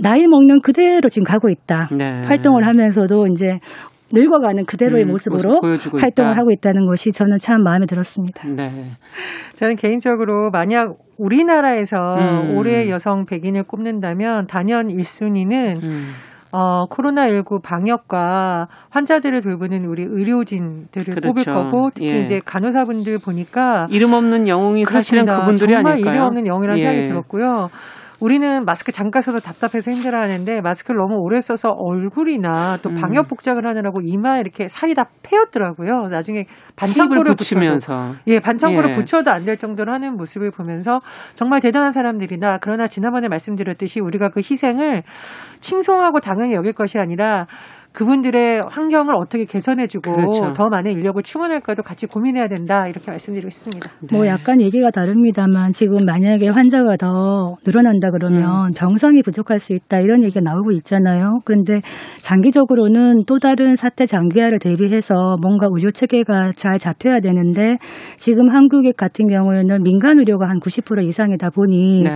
[0.00, 1.88] 나이 먹는 그대로 지금 가고 있다.
[1.96, 2.22] 네.
[2.24, 3.58] 활동을 하면서도 이제
[4.12, 6.40] 늙어가는 그대로의 음, 모습으로 모습 활동을 있다.
[6.40, 8.46] 하고 있다는 것이 저는 참 마음에 들었습니다.
[8.48, 8.90] 네.
[9.54, 12.56] 저는 개인적으로 만약 우리나라에서 음.
[12.56, 16.08] 올해 여성 백인을 꼽는다면 단연 1순위는 음.
[16.52, 21.28] 어, 코로나19 방역과 환자들을 돌보는 우리 의료진들을 그렇죠.
[21.28, 22.20] 뽑을 거고 특히 예.
[22.20, 26.14] 이제 간호사분들 보니까 이름 없는 영웅이 사실은 그분들이 정말 아닐까요?
[26.14, 26.86] 이름 없는 영웅이라는 예.
[26.86, 27.68] 생각이 들었고요.
[28.20, 32.94] 우리는 마스크 잠깐 써도 답답해서 힘들어 하는데 마스크를 너무 오래 써서 얼굴이나 또 음.
[32.94, 36.08] 방역 복장을 하느라고 이마에 이렇게 살이 다 패였더라고요.
[36.10, 36.44] 나중에
[36.76, 38.92] 반창고를 붙이면서 예, 반창고를 예.
[38.92, 40.98] 붙여도 안 될 정도로 하는 모습을 보면서
[41.34, 42.58] 정말 대단한 사람들이다.
[42.60, 45.04] 그러나 지난번에 말씀드렸듯이 우리가 그 희생을
[45.60, 47.46] 칭송하고 당연히 여길 것이 아니라
[47.96, 50.52] 그분들의 환경을 어떻게 개선해주고 그렇죠.
[50.52, 53.90] 더 많은 인력을 충원할까도 같이 고민해야 된다 이렇게 말씀드리고 있습니다.
[54.00, 54.14] 네.
[54.14, 58.72] 뭐 약간 얘기가 다릅니다만 지금 만약에 환자가 더 늘어난다 그러면 음.
[58.76, 61.38] 병상이 부족할 수 있다 이런 얘기가 나오고 있잖아요.
[61.46, 61.80] 그런데
[62.20, 67.78] 장기적으로는 또 다른 사태 장기화를 대비해서 뭔가 의료 체계가 잘 잡혀야 되는데
[68.18, 72.10] 지금 한국 같은 경우에는 민간 의료가 한 90% 이상이다 보니 네.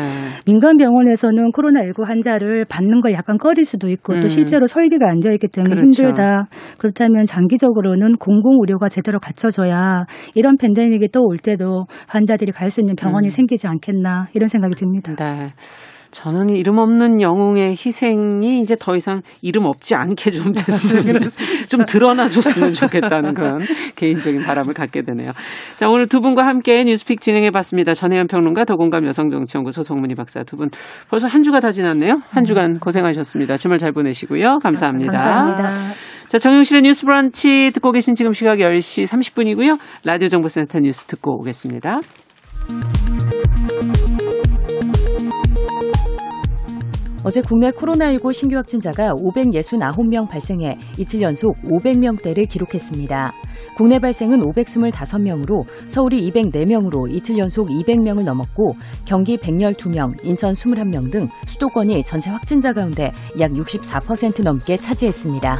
[0.45, 4.21] 민간 병원에서는 코로나19 환자를 받는 걸 약간 꺼릴 수도 있고 음.
[4.21, 6.03] 또 실제로 설비가 안 되어 있기 때문에 그렇죠.
[6.05, 6.47] 힘들다.
[6.79, 10.05] 그렇다면 장기적으로는 공공 의료가 제대로 갖춰져야
[10.35, 13.31] 이런 팬데믹이 또 올 때도 환자들이 갈 수 있는 병원이 음.
[13.31, 15.15] 생기지 않겠나 이런 생각이 듭니다.
[15.17, 15.51] 네.
[16.11, 21.17] 저는 이름 없는 영웅의 희생이 이제 더 이상 이름 없지 않게 좀 됐으면
[21.69, 23.61] 좀 드러나줬으면 좋겠다는 그런
[23.97, 25.31] 개인적인 바람을 갖게 되네요.
[25.77, 27.95] 자 오늘 두 분과 함께 뉴스픽 진행해봤습니다.
[27.95, 30.69] 전혜연 평론가 더공감 여성정치연구소 송문희 박사 두 분
[31.09, 32.21] 벌써 한 주가 다 지났네요.
[32.31, 33.57] 한 주간 고생하셨습니다.
[33.57, 34.59] 주말 잘 보내시고요.
[34.59, 35.13] 감사합니다.
[35.13, 35.95] 감사합니다.
[36.29, 39.79] 자 정용실의 뉴스브런치 듣고 계신 지금 시각 10시 30분이고요.
[40.05, 42.01] 라디오 정보센터 뉴스 듣고 오겠습니다.
[47.23, 53.33] 어제 국내 코로나19 신규 확진자가 569명 발생해 이틀 연속 500명대를 기록했습니다.
[53.77, 62.05] 국내 발생은 525명으로 서울이 204명으로 이틀 연속 200명을 넘었고 경기 112명, 인천 21명 등 수도권이
[62.05, 65.59] 전체 확진자 가운데 약 64% 넘게 차지했습니다.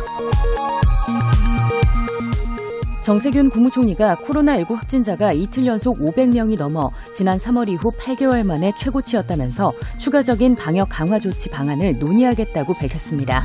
[3.03, 10.55] 정세균 국무총리가 코로나19 확진자가 이틀 연속 500명이 넘어 지난 3월 이후 8개월 만에 최고치였다면서 추가적인
[10.55, 13.45] 방역 강화 조치 방안을 논의하겠다고 밝혔습니다.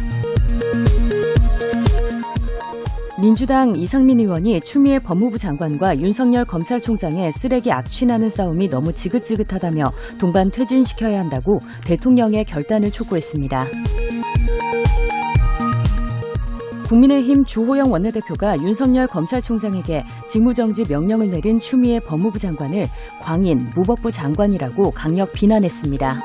[3.18, 11.22] 민주당 이상민 의원이 추미애 법무부 장관과 윤석열 검찰총장의 쓰레기 악취나는 싸움이 너무 지긋지긋하다며 동반 퇴진시켜야
[11.22, 13.68] 한다고 대통령의 결단을 촉구했습니다.
[16.88, 22.86] 국민의힘 주호영 원내대표가 윤석열 검찰총장에게 직무정지 명령을 내린 추미애 법무부 장관을
[23.22, 26.22] 광인 무법부 장관이라고 강력 비난했습니다.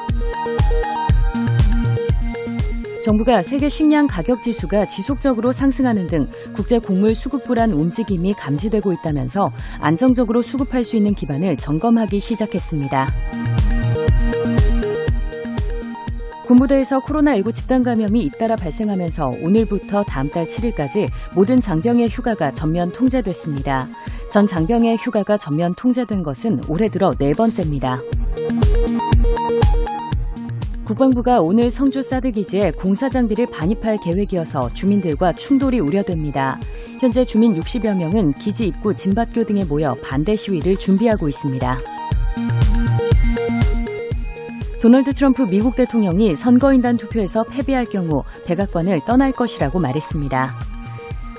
[3.02, 9.50] 정부가 세계 식량 가격 지수가 지속적으로 상승하는 등 국제 곡물 수급 불안 움직임이 감지되고 있다면서
[9.80, 13.08] 안정적으로 수급할 수 있는 기반을 점검하기 시작했습니다.
[16.50, 23.86] 군부대에서 코로나19 집단 감염이 잇따라 발생하면서 오늘부터 다음 달 7일까지 모든 장병의 휴가가 전면 통제됐습니다.
[24.32, 28.00] 전 장병의 휴가가 전면 통제된 것은 올해 들어 네 번째입니다.
[30.84, 36.58] 국방부가 오늘 성주 사드기지에 공사 장비를 반입할 계획이어서 주민들과 충돌이 우려됩니다.
[36.98, 41.78] 현재 주민 60여 명은 기지 입구 진밭교 등에 모여 반대 시위를 준비하고 있습니다.
[44.80, 50.54] 도널드 트럼프 미국 대통령이 선거인단 투표에서 패배할 경우 백악관을 떠날 것이라고 말했습니다.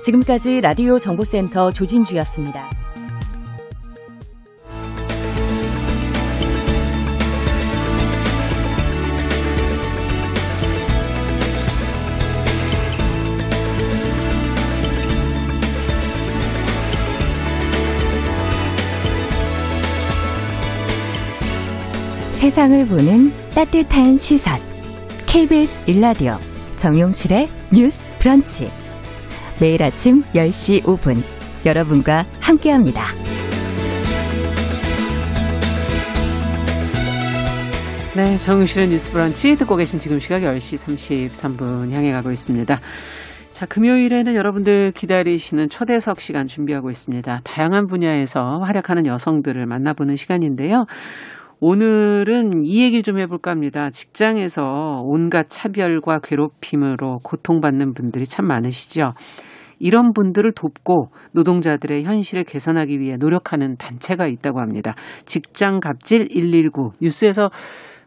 [0.03, 2.80] 지금까지 라디오 정보센터 조진주였습니다.
[22.41, 24.57] 세상을 보는 따뜻한 시선.
[25.27, 26.37] KBS 일라디오
[26.75, 28.67] 정용실의 뉴스 브런치.
[29.61, 31.21] 매일 아침 10시 5분
[31.67, 33.03] 여러분과 함께합니다.
[38.15, 42.79] 네, 정용실의 뉴스 브런치 듣고 계신 지금 시각 10시 33분 향해 가고 있습니다.
[43.51, 47.41] 자, 금요일에는 여러분들 기다리시는 초대석 시간 준비하고 있습니다.
[47.43, 50.87] 다양한 분야에서 활약하는 여성들을 만나보는 시간인데요.
[51.63, 53.91] 오늘은 이 얘기를 좀 해볼까 합니다.
[53.91, 59.13] 직장에서 온갖 차별과 괴롭힘으로 고통받는 분들이 참 많으시죠.
[59.77, 64.95] 이런 분들을 돕고 노동자들의 현실을 개선하기 위해 노력하는 단체가 있다고 합니다.
[65.25, 67.51] 직장 갑질 119 뉴스에서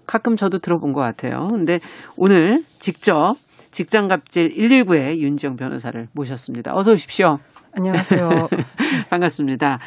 [0.04, 1.46] 가끔 저도 들어본 것 같아요.
[1.48, 1.78] 근데
[2.16, 3.34] 오늘 직접
[3.70, 6.72] 직장 갑질 119의 윤지영 변호사를 모셨습니다.
[6.74, 7.36] 어서 오십시오.
[7.76, 8.48] 안녕하세요.
[9.10, 9.78] 반갑습니다.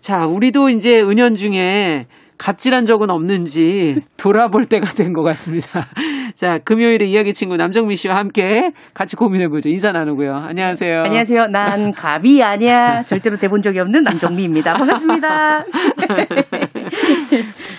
[0.00, 2.06] 자, 우리도 이제 은연 중에
[2.38, 5.86] 갑질한 적은 없는지 돌아볼 때가 된 것 같습니다.
[6.36, 9.68] 자, 금요일에 이야기 친구 남정미 씨와 함께 같이 고민해보죠.
[9.70, 10.34] 인사 나누고요.
[10.36, 11.02] 안녕하세요.
[11.02, 11.46] 안녕하세요.
[11.48, 13.02] 난 갑이 아니야.
[13.08, 14.74] 절대로 대본 적이 없는 남정미입니다.
[14.74, 15.64] 반갑습니다.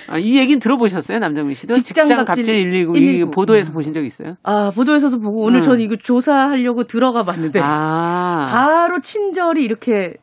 [0.07, 1.75] 아, 이 얘기는 들어보셨어요, 남정미 씨도?
[1.81, 3.31] 직장, 직장 갑질 119, 119.
[3.31, 3.73] 보도에서 음.
[3.75, 4.35] 보신 적 있어요?
[4.43, 5.61] 아, 보도에서도 보고 오늘 음.
[5.61, 8.47] 저는 이거 조사하려고 들어가 봤는데 아.
[8.49, 10.15] 바로 친절이 이렇게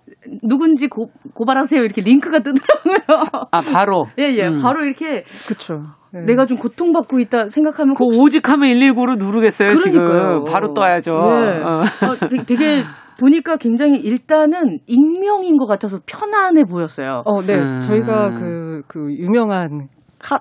[0.42, 3.48] 누군지 고, 고발하세요 이렇게 링크가 뜨더라고요.
[3.50, 4.06] 아 바로.
[4.18, 4.48] 예 예.
[4.48, 4.54] 음.
[4.62, 5.22] 바로 이렇게.
[5.46, 5.82] 그렇죠.
[6.12, 6.20] 네.
[6.24, 10.40] 내가 좀 고통받고 있다 생각하면 그 오직 하면 119로 누르겠어요 그러니까요.
[10.40, 11.12] 지금 바로 떠야죠.
[11.12, 11.62] 네.
[11.62, 11.80] 어.
[11.80, 12.82] 어, 되게, 되게
[13.20, 17.22] 보니까 굉장히 일단은 익명인 것 같아서 편안해 보였어요.
[17.24, 17.58] 어, 네.
[17.58, 17.80] 음.
[17.80, 20.40] 저희가 그, 그 유명한 카,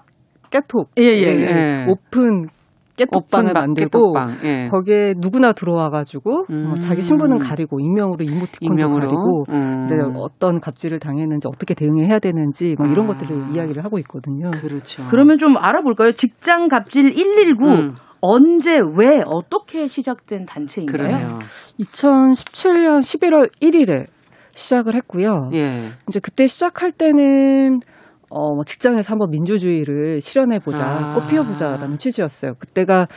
[0.51, 0.91] 깨톡.
[0.99, 1.41] 예, 예, 예.
[1.41, 1.85] 예.
[1.87, 2.47] 오픈
[2.97, 4.37] 깨톡방을 만들고 깨톡방.
[4.43, 4.65] 예.
[4.67, 6.67] 거기에 누구나 들어와가지고 음.
[6.69, 8.99] 뭐 자기 신분은 가리고 익명으로 이모티콘도 익명으로?
[8.99, 9.83] 가리고 음.
[9.83, 13.13] 이제 어떤 갑질을 당했는지 어떻게 대응해야 되는지 막 이런 아.
[13.13, 14.51] 것들을 이야기를 하고 있거든요.
[14.51, 15.03] 그렇죠.
[15.09, 16.13] 그러면 좀 알아볼까요?
[16.13, 17.93] 직장 갑질 119 음.
[18.21, 20.97] 언제 왜 어떻게 시작된 단체인가요?
[20.97, 21.39] 그러네요.
[21.79, 24.07] 2017년 11월 1일에
[24.51, 25.51] 시작을 했고요.
[25.53, 25.89] 예.
[26.07, 27.79] 이제 그때 시작할 때는
[28.29, 31.11] 어, 뭐 직장에서 한번 민주주의를 실현해 보자, 아.
[31.13, 32.53] 꽃피워 보자라는 취지였어요.
[32.59, 33.07] 그때가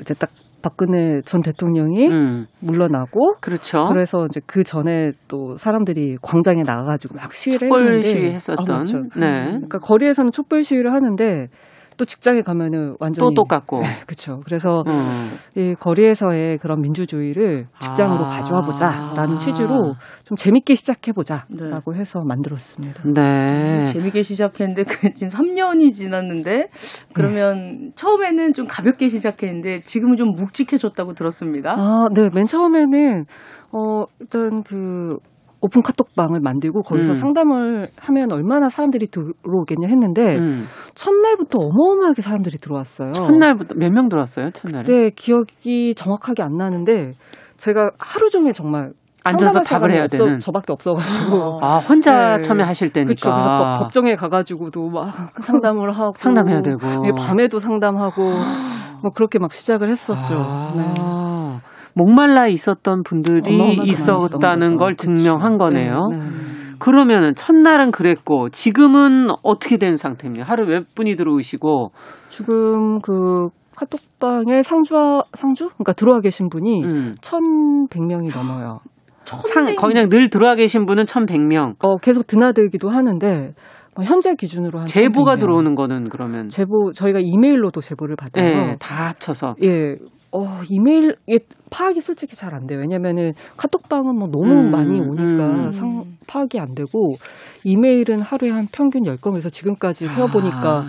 [0.00, 0.30] 이제 딱
[0.62, 2.46] 박근혜 전 대통령이 음.
[2.60, 3.86] 물러나고 그렇죠.
[3.88, 8.70] 그래서 이제 그 전에 또 사람들이 광장에 나가가지고 막 시위를 촛불 했는데 시위했었던.
[8.70, 8.84] 아,
[9.20, 9.44] 네.
[9.44, 11.48] 그러니까 거리에서는 촛불 시위를 하는데
[11.96, 13.80] 또 직장에 가면은 완전히 또 똑같고.
[13.80, 14.40] 네, 그렇죠.
[14.44, 15.38] 그래서 음.
[15.56, 18.28] 이 거리에서의 그런 민주주의를 직장으로 아.
[18.28, 21.98] 가져와 보자라는 취지로 좀 재밌게 시작해 보자라고 네.
[21.98, 23.02] 해서 만들었습니다.
[23.04, 23.80] 네.
[23.80, 26.68] 음, 재밌게 시작했는데 그 지금 3년이 지났는데
[27.12, 27.90] 그러면 네.
[27.94, 31.74] 처음에는 좀 가볍게 시작했는데 지금은 좀 묵직해졌다고 들었습니다.
[31.76, 32.28] 아, 네.
[32.34, 33.24] 맨 처음에는
[33.72, 35.18] 어 일단 그
[35.64, 37.14] 오픈 카톡방을 만들고 거기서 음.
[37.14, 40.66] 상담을 하면 얼마나 사람들이 들어오겠냐 했는데 음.
[40.94, 43.12] 첫날부터 어마어마하게 사람들이 들어왔어요.
[43.12, 44.50] 첫날부터 몇 명 들어왔어요?
[44.50, 44.82] 첫날에?
[44.82, 47.12] 그때 기억이 정확하게 안 나는데
[47.56, 48.90] 제가 하루 종일 정말
[49.24, 52.42] 앉아서 답을 해야 없어, 되는 저밖에 없어가지고 아 혼자 네.
[52.42, 55.06] 처음에 하실 때니까 그쵸, 그래서 법정에 가가지고도 막
[55.42, 58.22] 상담을 하고 상담해야 되고 네, 밤에도 상담하고
[59.02, 60.34] 뭐 그렇게 막 시작을 했었죠.
[60.36, 60.72] 아.
[60.76, 61.23] 네.
[61.94, 64.96] 목말라 있었던 분들이 있었다는 걸.
[64.96, 66.08] 증명한 거네요.
[66.10, 66.24] 네, 네.
[66.78, 70.44] 그러면은 첫날은 그랬고 지금은 어떻게 된 상태입니까?
[70.44, 71.92] 하루 몇 분이 들어오시고
[72.28, 74.94] 지금 그 카톡방에 상주
[75.32, 77.14] 상주 그러니까 들어와 계신 분이 음.
[77.20, 78.80] 1,100명이 넘어요.
[79.24, 81.76] 상, 거의 늘 들어와 계신 분은 1,100명.
[81.82, 83.54] 어, 계속 드나들기도 하는데
[83.96, 88.44] 뭐 현재 기준으로 한 제보가 들어오는 거는 그러면 제보 저희가 이메일로도 제보를 받아요.
[88.44, 89.54] 네, 다 합쳐서.
[89.62, 89.96] 예.
[90.36, 91.38] 어, 이메일 예,
[91.70, 92.80] 파악이 솔직히 잘 안 돼요.
[92.80, 95.70] 왜냐면은 카톡방은 뭐 너무 음, 많이 오니까 음.
[95.72, 97.14] 상 파악이 안 되고
[97.62, 100.84] 이메일은 하루에 한 평균 10건 그래서 지금까지 세어 보니까 아.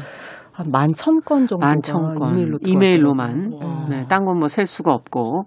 [0.52, 3.52] 한 만 천 건 정도가 만천 건 이메일로 이메일로만.
[3.62, 3.88] 어.
[3.90, 5.44] 네, 딴 건 뭐 셀 수가 없고.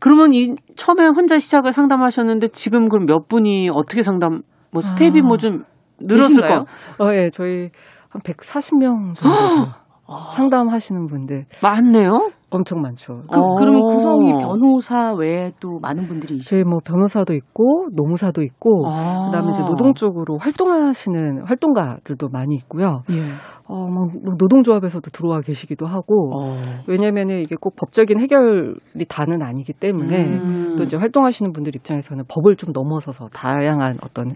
[0.00, 5.26] 그러면 이 처음에 혼자 시작을 상담하셨는데 지금 그럼 몇 분이 어떻게 상담 뭐 스텝이 아.
[5.26, 5.64] 뭐좀
[5.98, 6.66] 늘었을 거.
[7.02, 7.70] 어, 예, 저희
[8.10, 9.66] 한 140명 정도
[10.36, 12.30] 상담하시는 분들 많네요.
[12.56, 13.22] 엄청 많죠.
[13.30, 13.54] 그, 어.
[13.58, 16.40] 그러면 구성이 변호사 외에 또 많은 분들이.
[16.40, 19.26] 저희 뭐 변호사도 있고 노무사도 있고 아.
[19.26, 23.02] 그다음에 이제 노동 쪽으로 활동하시는 활동가들도 많이 있고요.
[23.10, 23.22] 예.
[23.66, 26.56] 어, 뭐 노동조합에서도 들어와 계시기도 하고 어.
[26.86, 30.76] 왜냐면은 이게 꼭 법적인 해결이 다는 아니기 때문에 음.
[30.76, 34.32] 또 이제 활동하시는 분들 입장에서는 법을 좀 넘어서서 다양한 어떤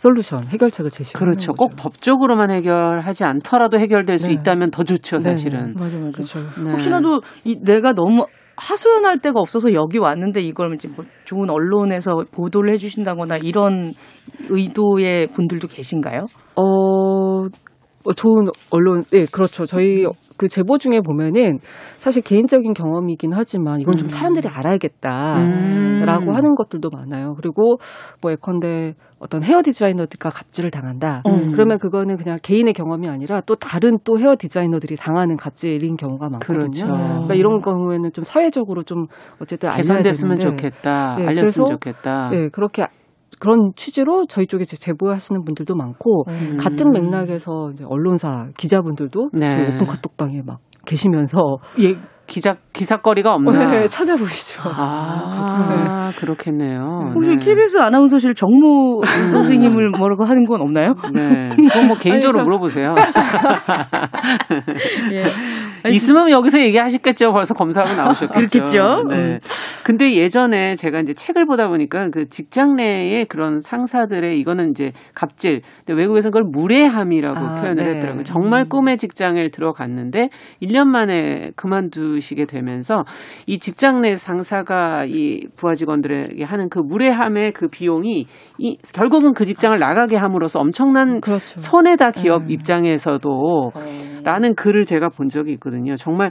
[0.00, 1.52] 솔루션, 해결책을 제시하는 그렇죠.
[1.52, 4.18] 꼭 법적으로만 해결하지 않더라도 해결될 네.
[4.18, 5.24] 수 있다면 더 좋죠, 네.
[5.24, 5.74] 사실은.
[5.74, 5.78] 네.
[5.78, 6.12] 맞아, 맞아.
[6.12, 6.38] 그렇죠.
[6.64, 6.70] 네.
[6.70, 8.24] 혹시라도 이, 내가 너무
[8.56, 13.92] 하소연할 데가 없어서 여기 왔는데 이걸 이제 뭐 좋은 언론에서 보도를 해주신다거나 이런
[14.48, 16.24] 의도의 분들도 계신가요?
[16.56, 16.62] 어,
[18.06, 19.66] 어, 좋은 언론, 네, 그렇죠.
[19.66, 21.58] 저희 그 제보 중에 보면은
[21.98, 24.08] 사실 개인적인 경험이긴 하지만 이건 좀 음.
[24.08, 26.34] 사람들이 알아야겠다라고 음.
[26.34, 27.34] 하는 것들도 많아요.
[27.34, 27.76] 그리고
[28.22, 31.22] 뭐 예컨대 어떤 헤어 디자이너가 갑질을 당한다.
[31.26, 31.52] 음.
[31.52, 36.70] 그러면 그거는 그냥 개인의 경험이 아니라 또 다른 또 헤어 디자이너들이 당하는 갑질인 경우가 많거든요.
[36.70, 36.86] 그렇죠.
[36.86, 39.08] 그러니까 이런 경우에는 좀 사회적으로 좀
[39.42, 41.16] 어쨌든 개선됐으면 좋겠다.
[41.18, 42.30] 네, 알렸으면 좋겠다.
[42.30, 42.86] 네, 그렇게
[43.38, 46.56] 그런 취지로 저희 쪽에 제보하시는 분들도 많고 음.
[46.58, 49.48] 같은 맥락에서 이제 언론사 기자분들도 네.
[49.48, 51.96] 저희 오픈 카톡방에 막 계시면서 예,
[52.30, 54.62] 기자 기사거리가 없나 네, 찾아보시죠.
[54.64, 56.16] 아, 네.
[56.16, 57.10] 그렇겠네요.
[57.12, 57.36] 혹시 네.
[57.38, 60.94] KBS 아나운서실 정모 선생님을 뭐라고 하는 건 없나요?
[61.12, 62.94] 네, 그건 뭐 개인적으로 아니, 물어보세요.
[65.12, 65.24] 예.
[65.88, 67.32] 있으면 여기서 얘기하셨겠죠.
[67.32, 68.34] 벌써 검사하고 나오셨겠죠.
[68.34, 69.04] 그렇겠죠.
[69.08, 69.16] 네.
[69.16, 69.38] 음.
[69.84, 75.62] 근데 예전에 제가 이제 책을 보다 보니까 그 직장 내의 그런 상사들의 이거는 이제 갑질.
[75.84, 77.94] 근데 외국에서 그걸 무례함이라고 아, 표현을 네.
[77.94, 78.24] 했더라고요.
[78.24, 78.68] 정말 음.
[78.68, 80.28] 꿈의 직장을 들어갔는데
[80.62, 83.04] 1년 만에 그만두시게 되면서
[83.46, 88.26] 이 직장 내 상사가 이 부하 직원들에게 하는 그 무례함의 그 비용이
[88.58, 91.60] 이 결국은 그 직장을 나가게 함으로써 엄청난 그렇죠.
[91.60, 92.54] 손해다 기업 네.
[92.54, 93.70] 입장에서도 어.
[94.24, 95.69] 라는 글을 제가 본 적이 있거든요.
[95.70, 95.96] 있거든요.
[95.96, 96.30] 정말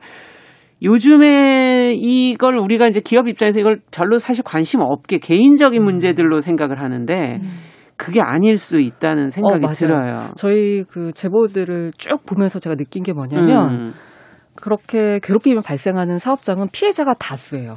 [0.82, 5.86] 요즘에 이걸 우리가 이제 기업 입장에서 이걸 별로 사실 관심 없게 개인적인 음.
[5.86, 7.49] 문제들로 생각을 하는데 음.
[7.97, 10.32] 그게 아닐 수 있다는 생각이 어, 들어요.
[10.38, 13.93] 저희 그 제보들을 쭉 보면서 제가 느낀 게 뭐냐면 음.
[14.56, 17.75] 그렇게 괴롭힘이 발생하는 사업장은 피해자가 다수예요.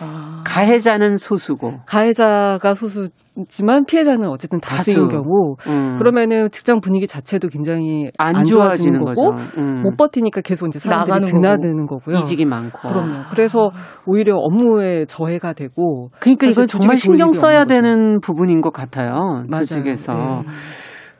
[0.00, 0.42] 아.
[0.46, 5.08] 가해자는 소수고 가해자가 소수지만 피해자는 어쨌든 다수인 다수.
[5.08, 5.98] 경우 음.
[5.98, 9.82] 그러면은 직장 분위기 자체도 굉장히 안, 안 좋아지는 거고 음.
[9.82, 12.18] 못 버티니까 계속 이제 사람들이 드나드는 거고요.
[12.18, 13.24] 이직이 많고 그럼요.
[13.30, 13.70] 그래서
[14.06, 19.44] 오히려 업무에 저해가 되고 그러니까 이건 정말 신경 써야 되는 부분인 것 같아요.
[19.48, 19.64] 맞아요.
[19.64, 20.12] 조직에서.
[20.12, 20.48] 네.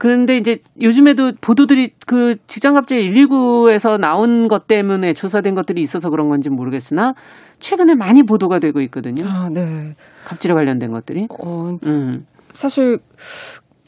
[0.02, 6.28] 그런데 이제 요즘에도 보도들이 그 직장 갑질 119에서 나온 것 때문에 조사된 것들이 있어서 그런
[6.28, 7.12] 건지 모르겠으나
[7.60, 9.24] 최근에 많이 보도가 되고 있거든요.
[9.24, 9.92] 아, 네.
[10.24, 11.28] 갑질에 관련된 것들이.
[11.40, 12.24] 어, 음.
[12.48, 12.98] 사실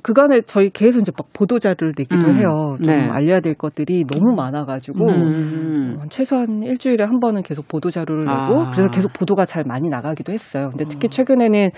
[0.04, 2.36] 그간에 저희 계속 이제 막 보도자를 내기도 음.
[2.36, 2.76] 해요.
[2.80, 3.08] 좀 네.
[3.10, 5.98] 알려야 될 것들이 너무 많아가지고 음.
[5.98, 8.70] 어, 최소한 일주일에 한 번은 계속 보도자료를 내고 아.
[8.70, 10.68] 그래서 계속 보도가 잘 많이 나가기도 했어요.
[10.70, 11.10] 근데 특히 어.
[11.10, 11.70] 최근에는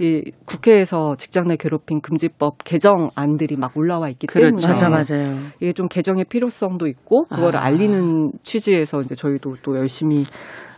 [0.00, 4.66] 이 국회에서 직장 내 괴롭힘 금지법 개정안들이 막 올라와 있기 그렇죠.
[4.66, 5.38] 때문에 맞아, 맞아요.
[5.60, 7.64] 이게 좀 개정의 필요성도 있고 그거를 아.
[7.64, 10.24] 알리는 취지에서 이제 저희도 또 열심히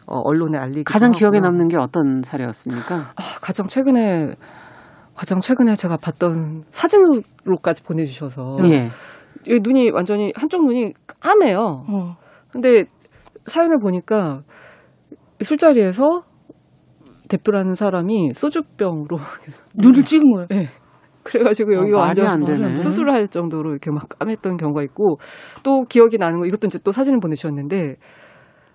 [0.08, 2.96] 어, 언론에 알리기 가장 기억에 남는 게 어떤 사례였습니까?
[2.96, 4.34] 아, 가장 최근에
[5.16, 8.90] 가장 최근에 제가 봤던 사진으로까지 보내주셔서 예.
[9.46, 11.84] 눈이 완전히 한쪽 눈이 까매요.
[11.88, 12.16] 어.
[12.50, 12.84] 근데
[13.46, 14.42] 사연을 보니까
[15.40, 16.22] 술자리에서
[17.32, 19.16] 대표라는 사람이 소주병으로
[19.74, 20.46] 눈을 찍은 거예요.
[20.48, 20.68] 네.
[21.24, 25.18] 그래가지고 여기가 어, 완전 수술할 정도로 이렇게 막 까맸던 경우가 있고
[25.62, 27.96] 또 기억이 나는 거 이것도 이제 또 사진을 보내주셨는데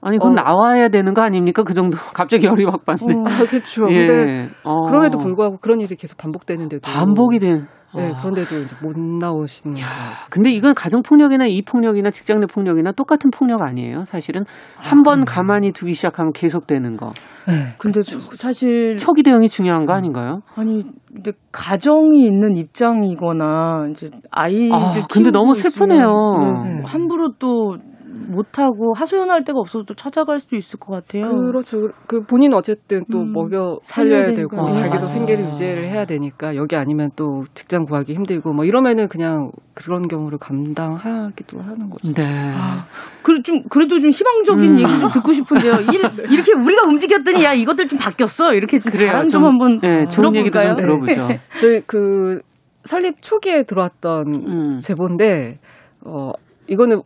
[0.08, 0.42] 아니 그건 어.
[0.42, 1.64] 나와야 되는 거 아닙니까?
[1.64, 3.14] 그 정도 갑자기 열이 확 받네.
[3.14, 3.88] 어, 아, 그렇죠.
[3.90, 4.08] 예.
[4.08, 4.86] 근데 어.
[4.86, 7.68] 그럼에도 불구하고 그런 일이 계속 반복되는데도 반복이 된.
[7.94, 8.20] 네, 아.
[8.20, 9.78] 그런데도 이제 못 나오시는.
[9.80, 9.86] 야,
[10.30, 14.06] 근데 이건 가정 폭력이나 이 폭력이나 직장 내 폭력이나 똑같은 폭력 아니에요?
[14.06, 14.46] 사실은
[14.78, 17.12] 한번 아, 가만히 두기 시작하면 계속되는 거.
[17.48, 17.74] 네.
[17.78, 18.02] 근데
[18.36, 20.42] 사실 초기 대응이 중요한 거 아닌가요?
[20.56, 20.84] 아니,
[21.14, 26.08] 근데 가정이 있는 입장이거나 이제 아이를 아, 근데 너무 슬프네요.
[26.64, 27.78] 네, 함부로 또
[28.28, 31.30] 못하고 하소연할 데가 없어서 또 찾아갈 수도 있을 것 같아요.
[31.30, 31.90] 그렇죠.
[32.08, 34.72] 그 본인 어쨌든 또 음, 먹여 살려야 되고 되니까.
[34.72, 35.06] 자기도 아.
[35.06, 40.38] 생계를 유지를 해야 되니까 여기 아니면 또 직장 구하기 힘들고 뭐 이러면은 그냥 그런 경우를
[40.40, 42.14] 감당하기도 하는 거죠.
[42.14, 42.24] 네.
[42.26, 42.86] 아,
[43.22, 44.80] 그래 좀 그래도 좀 희망적인 음.
[44.80, 45.74] 얘기 좀 듣고 싶은데요.
[45.94, 48.54] 이, 렇게 우리가 움직였더니 야 이것들 좀 바뀌었어.
[48.54, 49.12] 이렇게 좀 그래요.
[49.12, 51.28] 자랑 좀, 좀 한번 네, 좋은 얘기도 좀 들어보죠.
[51.60, 52.42] 저희 그
[52.84, 54.80] 설립 초기에 들어왔던 음.
[54.80, 55.60] 제보인데
[56.06, 56.32] 어
[56.68, 57.02] 이거는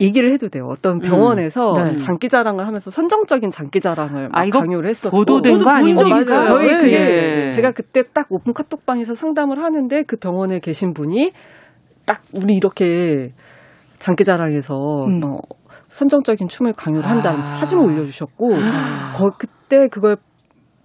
[0.00, 0.66] 얘기를 해도 돼요.
[0.68, 0.98] 어떤 음.
[0.98, 1.84] 병원에서 음.
[1.84, 1.96] 네.
[1.96, 6.22] 장기 자랑을 하면서 선정적인 장기 자랑을 아, 강요를 했었고 보도된 거 아닙니까?
[6.22, 6.78] 저희 네.
[6.78, 7.50] 그게 네.
[7.50, 11.32] 제가 그때 딱 오픈 카톡방에서 상담을 하는데 그 병원에 계신 분이
[12.06, 13.32] 딱 우리 이렇게
[13.98, 14.74] 장기 자랑에서
[15.06, 15.22] 음.
[15.22, 15.38] 어,
[15.90, 17.42] 선정적인 춤을 강요를 한다는 아.
[17.42, 19.12] 사진을 올려주셨고 아.
[19.16, 20.16] 거, 그때 그걸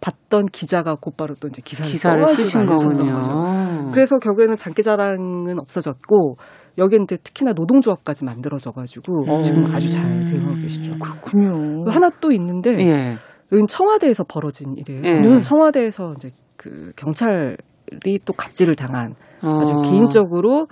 [0.01, 3.89] 봤던 기자가 곧바로 또 이제 기사를, 기사를 쓰신 거군요.
[3.91, 6.35] 그래서 결국에는 장기자랑은 없어졌고
[6.79, 9.41] 여기는 특히나 노동조합까지 만들어져가지고 음.
[9.41, 10.97] 지금 아주 잘 대응하고 계시죠.
[10.97, 11.85] 그렇군요.
[11.89, 13.15] 하나 또 있는데 예.
[13.51, 15.03] 여기는 청와대에서 벌어진 일이에요.
[15.03, 15.41] 예.
[15.41, 19.81] 청와대에서 이제 그 경찰이 또 갑질을 당한 아주 어.
[19.81, 20.67] 개인적으로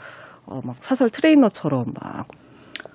[0.46, 2.28] 어, 막 사설 트레이너처럼 막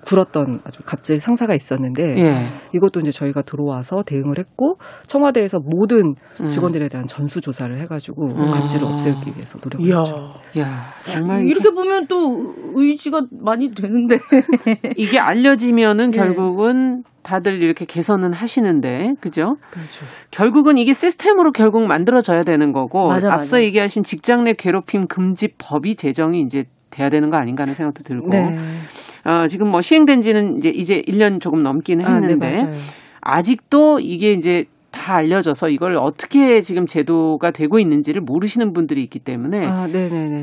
[0.05, 2.45] 굴었던 아주 갑질 상사가 있었는데 예.
[2.73, 4.77] 이것도 이제 저희가 들어와서 대응을 했고
[5.07, 6.49] 청와대에서 모든 음.
[6.49, 8.51] 직원들에 대한 전수 조사를 해가지고 음.
[8.51, 9.99] 갑질을 없애기 위해서 노력을 이야.
[9.99, 10.33] 했죠.
[10.59, 10.65] 야,
[11.05, 14.17] 정말 이렇게 보면 또 의지가 많이 되는데
[14.97, 16.17] 이게 알려지면은 네.
[16.17, 19.55] 결국은 다들 이렇게 개선은 하시는데 그죠?
[19.71, 20.05] 그렇죠.
[20.29, 23.63] 결국은 이게 시스템으로 결국 만들어져야 되는 거고 맞아, 앞서 맞아.
[23.63, 28.27] 얘기하신 직장 내 괴롭힘 금지 법이 제정이 이제 돼야 되는 거 아닌가 하는 생각도 들고
[28.29, 28.57] 네.
[29.25, 32.73] 어, 지금 뭐 시행된 지는 이제 이제 1년 조금 넘기는 했는데 아, 네,
[33.21, 39.65] 아직도 이게 이제 다 알려져서 이걸 어떻게 지금 제도가 되고 있는지를 모르시는 분들이 있기 때문에
[39.65, 39.87] 아,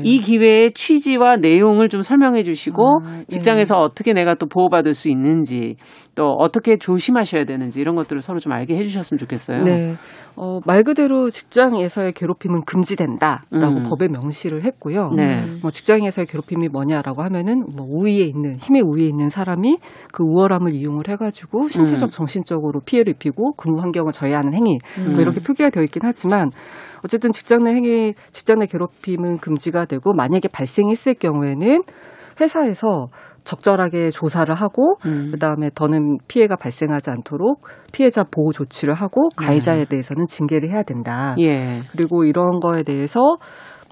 [0.03, 3.25] 이 기회의 취지와 내용을 좀 설명해 주시고 아, 네.
[3.27, 5.77] 직장에서 어떻게 내가 또 보호받을 수 있는지
[6.13, 9.63] 또 어떻게 조심하셔야 되는지 이런 것들을 서로 좀 알게 해주셨으면 좋겠어요.
[9.63, 9.95] 네.
[10.35, 13.83] 어, 말 그대로 직장에서의 괴롭힘은 금지된다라고 음.
[13.89, 15.11] 법에 명시를 했고요.
[15.15, 15.43] 네.
[15.61, 19.77] 뭐 직장에서의 괴롭힘이 뭐냐라고 하면은 뭐 우위에 있는 힘의 우위에 있는 사람이
[20.11, 22.11] 그 우월함을 이용을 해가지고 신체적, 음.
[22.11, 25.13] 정신적으로 피해를 입히고 근무 환경을 저해하는 행위 음.
[25.13, 26.51] 뭐 이렇게 표기가 되어 있긴 하지만
[27.03, 31.83] 어쨌든 직장 내 행위, 직장 내 괴롭힘은 금지가 되고 만약에 발생했을 경우에는
[32.39, 33.07] 회사에서
[33.43, 35.31] 적절하게 조사를 하고 음.
[35.31, 39.85] 그다음에 더는 피해가 발생하지 않도록 피해자 보호 조치를 하고 가해자에 네.
[39.85, 41.35] 대해서는 징계를 해야 된다.
[41.39, 41.81] 예.
[41.91, 43.37] 그리고 이런 거에 대해서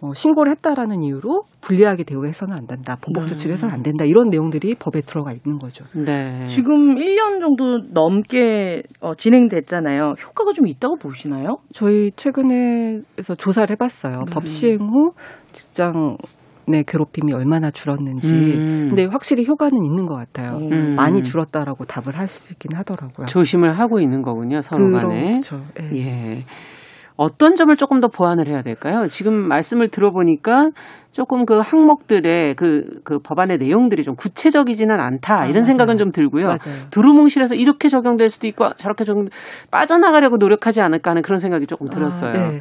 [0.02, 2.96] 뭐 신고를 했다라는 이유로 불리하게 대우해서는 안 된다.
[3.02, 4.06] 보복 조치를 해서는 안 된다.
[4.06, 5.84] 이런 내용들이 법에 들어가 있는 거죠.
[5.94, 6.46] 네.
[6.48, 10.14] 지금 1년 정도 넘게 어, 진행됐잖아요.
[10.26, 11.58] 효과가 좀 있다고 보시나요?
[11.74, 14.24] 저희 최근에서 조사를 해봤어요.
[14.26, 14.32] 네.
[14.32, 15.12] 법 시행 후
[15.52, 16.16] 직장
[16.70, 18.32] 내 괴롭힘이 얼마나 줄었는지.
[18.34, 18.86] 음.
[18.90, 20.58] 근데 확실히 효과는 있는 것 같아요.
[20.58, 20.96] 음.
[20.96, 23.26] 많이 줄었다라고 답을 할 수 있긴 하더라고요.
[23.28, 25.32] 조심을 하고 있는 거군요, 서로 간에.
[25.42, 25.66] 그렇죠.
[25.76, 25.90] 네.
[25.94, 26.46] 예.
[27.20, 29.06] 어떤 점을 조금 더 보완을 해야 될까요?
[29.10, 30.70] 지금 말씀을 들어보니까
[31.12, 35.42] 조금 그 항목들의 그, 그 법안의 내용들이 좀 구체적이지는 않다.
[35.42, 35.64] 아, 이런 맞아요.
[35.64, 36.46] 생각은 좀 들고요.
[36.46, 36.90] 맞아요.
[36.92, 39.26] 두루뭉실해서 이렇게 적용될 수도 있고 저렇게 좀
[39.70, 42.30] 빠져나가려고 노력하지 않을까 하는 그런 생각이 조금 아, 들었어요.
[42.30, 42.60] 아, 네.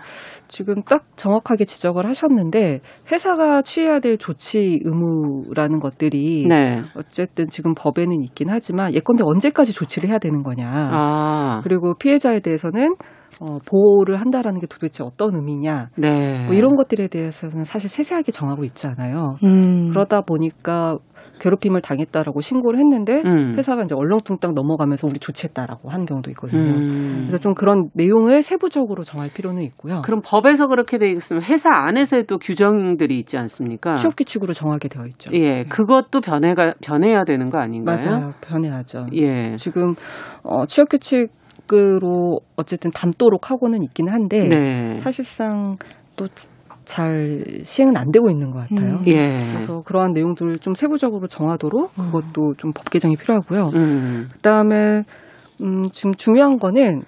[0.48, 2.80] 지금 딱 정확하게 지적을 하셨는데
[3.12, 6.82] 회사가 취해야 될 조치 의무라는 것들이 네.
[6.96, 10.66] 어쨌든 지금 법에는 있긴 하지만 예컨대 언제까지 조치를 해야 되는 거냐.
[10.66, 11.61] 아.
[11.62, 12.96] 그리고 피해자에 대해서는
[13.41, 15.91] 어, 보호를 한다라는 게 도대체 어떤 의미냐.
[15.97, 16.47] 네.
[16.47, 19.36] 뭐 이런 것들에 대해서는 사실 세세하게 정하고 있지 않아요.
[19.45, 19.91] 음.
[19.91, 20.99] 그러다 보니까
[21.41, 23.55] 괴롭힘을 당했다라고 신고를 했는데 음.
[23.57, 26.62] 회사가 이제 얼렁뚱땅 넘어가면서 우리 조치했다라고 하는 경우도 있거든요.
[26.62, 27.24] 음.
[27.26, 30.03] 그래서 좀 그런 내용을 세부적으로 정할 필요는 있고요.
[30.05, 33.95] 그럼 법에서 그렇게 돼 있으면 회사 안에서의 또 규정들이 있지 않습니까?
[33.95, 35.30] 취업 규칙으로 정하게 되어 있죠.
[35.32, 35.64] 예, 네.
[35.64, 37.97] 그것도 변해가 변해야 되는 거 아닌가요?
[38.05, 39.07] 맞아요, 변해야죠.
[39.14, 39.95] 예, 지금
[40.43, 41.30] 어, 취업 규칙
[41.73, 45.01] 으로 어쨌든 담도록 하고는 있기는 한데 네.
[45.01, 45.77] 사실상
[46.16, 46.27] 또
[46.89, 48.95] 잘 시행은 안 되고 있는 것 같아요.
[48.95, 49.03] 음.
[49.09, 49.35] 예.
[49.53, 52.05] 그래서 그러한 내용들을 좀 세부적으로 정하도록 음.
[52.07, 53.69] 그것도 좀 법 개정이 필요하고요.
[53.75, 54.29] 음.
[54.33, 55.03] 그다음에
[55.61, 57.03] 음, 지금 중요한 거는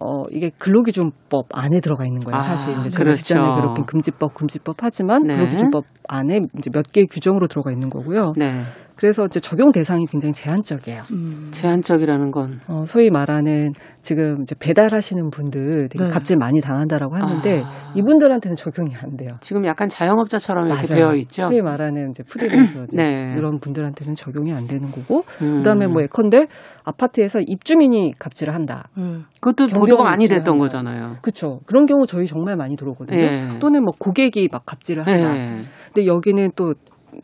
[0.00, 2.40] 어, 이게 근로기준법 안에 들어가 있는 거예요.
[2.40, 3.18] 사실 아, 이제 저희 그렇죠.
[3.18, 5.34] 직장내 괴롭힘 금지법, 금지법 하지만 네.
[5.36, 8.32] 근로기준법 안에 이제 몇 개의 규정으로 들어가 있는 거고요.
[8.36, 8.62] 네.
[8.98, 11.02] 그래서 이제 적용 대상이 굉장히 제한적이에요.
[11.12, 11.48] 음.
[11.52, 13.72] 제한적이라는 건 어, 소위 말하는
[14.02, 16.10] 지금 이제 배달하시는 분들 되게 네.
[16.10, 17.92] 갑질 많이 당한다라고 하는데 아.
[17.94, 19.36] 이분들한테는 적용이 안 돼요.
[19.40, 21.44] 지금 약간 자영업자처럼 이렇게 되어 있죠.
[21.44, 23.34] 소위 말하는 이제 프리랜서 네.
[23.36, 25.58] 이런 분들한테는 적용이 안 되는 거고 음.
[25.58, 26.48] 그다음에 뭐 예컨대
[26.82, 28.88] 아파트에서 입주민이 갑질을 한다.
[28.98, 29.26] 음.
[29.40, 30.58] 그것도 보도가 많이 됐던 한다.
[30.58, 31.12] 거잖아요.
[31.22, 31.60] 그렇죠.
[31.66, 33.16] 그런 경우 저희 정말 많이 들어오거든요.
[33.16, 33.58] 네.
[33.60, 35.32] 또는 뭐 고객이 막 갑질을 한다.
[35.34, 35.62] 네.
[35.94, 36.74] 근데 여기는 또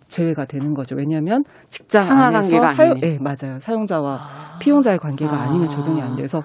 [0.09, 0.97] 제외가 되는 거죠.
[0.97, 3.59] 왜냐하면 직장 안에서 사용, 네, 맞아요.
[3.61, 4.59] 사용자와 아.
[4.59, 5.53] 피용자의 관계가 아.
[5.53, 6.42] 니면 적용이 안 돼서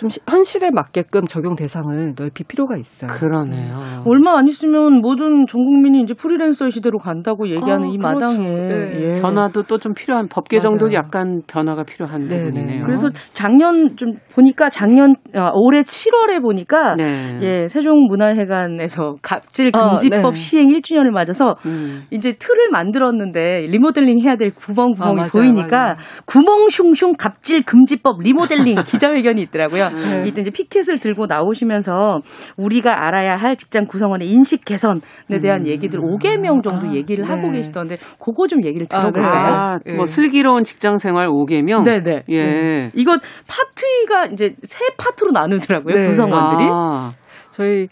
[0.00, 3.10] 좀 현실에 맞게끔 적용 대상을 넓힐 필요가 있어요.
[3.10, 4.02] 그러네요.
[4.06, 8.00] 얼마 안 있으면 모든 전 국민이 이제 프리랜서 시대로 간다고 얘기하는 아, 이 그렇죠.
[8.26, 9.16] 마당에 네.
[9.16, 9.20] 예.
[9.20, 10.94] 변화도 또 좀 필요한 법 개정도 맞아요.
[10.94, 12.44] 약간 변화가 필요한 네, 네.
[12.44, 12.84] 부분이네요.
[12.86, 17.38] 그래서 작년 좀 보니까 작년 아, 올해 7월에 보니까 네.
[17.42, 20.36] 예 세종문화회관에서 갑질 금지법 어, 네.
[20.36, 22.04] 시행 1주년을 맞아서 음.
[22.10, 25.96] 이제 틀을 만들었는데 리모델링 해야 될 구멍 구멍이 아, 보이니까 맞아요.
[26.26, 29.89] 구멍 슝슝 갑질 금지법 리모델링 기자회견이 있더라고요.
[29.94, 30.28] 네.
[30.28, 32.20] 이때 이제 피켓을 들고 나오시면서
[32.56, 35.00] 우리가 알아야 할 직장 구성원의 인식 개선에
[35.42, 35.66] 대한 음.
[35.66, 37.30] 얘기들 5개명 정도 아, 얘기를 네.
[37.30, 39.10] 하고 계시던데 그거 좀 얘기를 아, 네.
[39.10, 39.54] 들어볼까요?
[39.54, 39.94] 아, 네.
[39.94, 41.84] 뭐 슬기로운 직장 생활 5개명.
[41.84, 42.22] 네 네.
[42.28, 42.42] 예.
[42.44, 42.90] 네.
[42.94, 43.16] 이거
[43.46, 46.02] 파트가 이제 세 파트로 나누더라고요 네.
[46.02, 46.68] 구성원들이.
[46.72, 47.12] 아.
[47.50, 47.88] 저희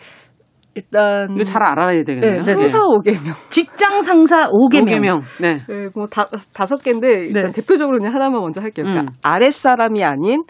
[0.78, 2.40] 일단 이거 잘 알아야 되겠네요.
[2.40, 3.50] 네, 상사 5개명.
[3.50, 4.84] 직장 상사 5개명.
[4.84, 5.22] 5개명.
[5.40, 5.56] 네.
[5.68, 7.52] 네, 뭐 다, 다섯 개인데 일단 네.
[7.52, 8.84] 대표적으로 그냥 하나만 먼저 할게요.
[8.84, 9.14] 그러니까 음.
[9.22, 10.44] 아랫사람이 아닌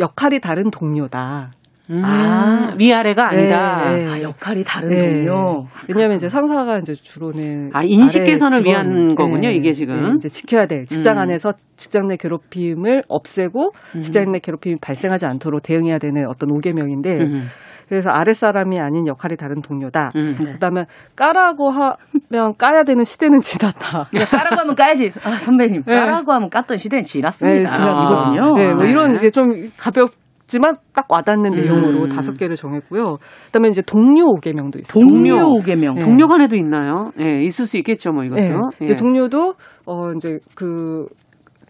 [0.00, 1.50] 역할이 다른 동료다.
[1.90, 2.02] 음.
[2.04, 3.30] 아, 위아래가.
[3.30, 3.54] 네, 네.
[3.54, 4.98] 아, 역할이 다른 네.
[4.98, 5.66] 동료.
[5.88, 9.48] 왜냐하면 이제 상사가 이제 주로는 아 인식 개선을 위한 거군요.
[9.48, 9.54] 네.
[9.54, 11.22] 이게 지금 네, 이제 지켜야 될 직장 음.
[11.22, 14.00] 안에서 직장 내 괴롭힘을 없애고 음.
[14.00, 17.48] 직장 내 괴롭힘이 발생하지 않도록 대응해야 되는 어떤 5개명인데 음.
[17.88, 20.12] 그래서 아랫사람이 아닌 역할이 다른 동료다.
[20.14, 20.38] 음.
[20.40, 20.52] 네.
[20.52, 20.84] 그다음에
[21.16, 24.08] 까라고 하면 까야 되는 시대는 지났다.
[24.30, 25.10] 까라고 하면 까야지.
[25.24, 25.82] 아, 선배님.
[25.84, 25.94] 네.
[25.96, 27.68] 까라고 하면 깠던 시대는 지났습니다.
[27.68, 28.42] 네, 지났군요.
[28.42, 28.90] 아, 네, 뭐 네.
[28.92, 30.12] 이런 이제 좀 가볍
[30.50, 31.56] 지만 딱 와닿는 음.
[31.56, 33.16] 내용으로 다섯 개를 정했고요.
[33.46, 35.00] 그다음에 이제 동료 5개명도 있어요.
[35.00, 35.94] 동료 5개명.
[35.94, 36.00] 네.
[36.00, 37.12] 동료 간에도 있나요?
[37.20, 38.40] 예, 네, 있을 수 있겠죠, 뭐 이것도.
[38.40, 38.84] 네.
[38.84, 39.54] 이제 동료도
[39.86, 41.06] 어 이제 그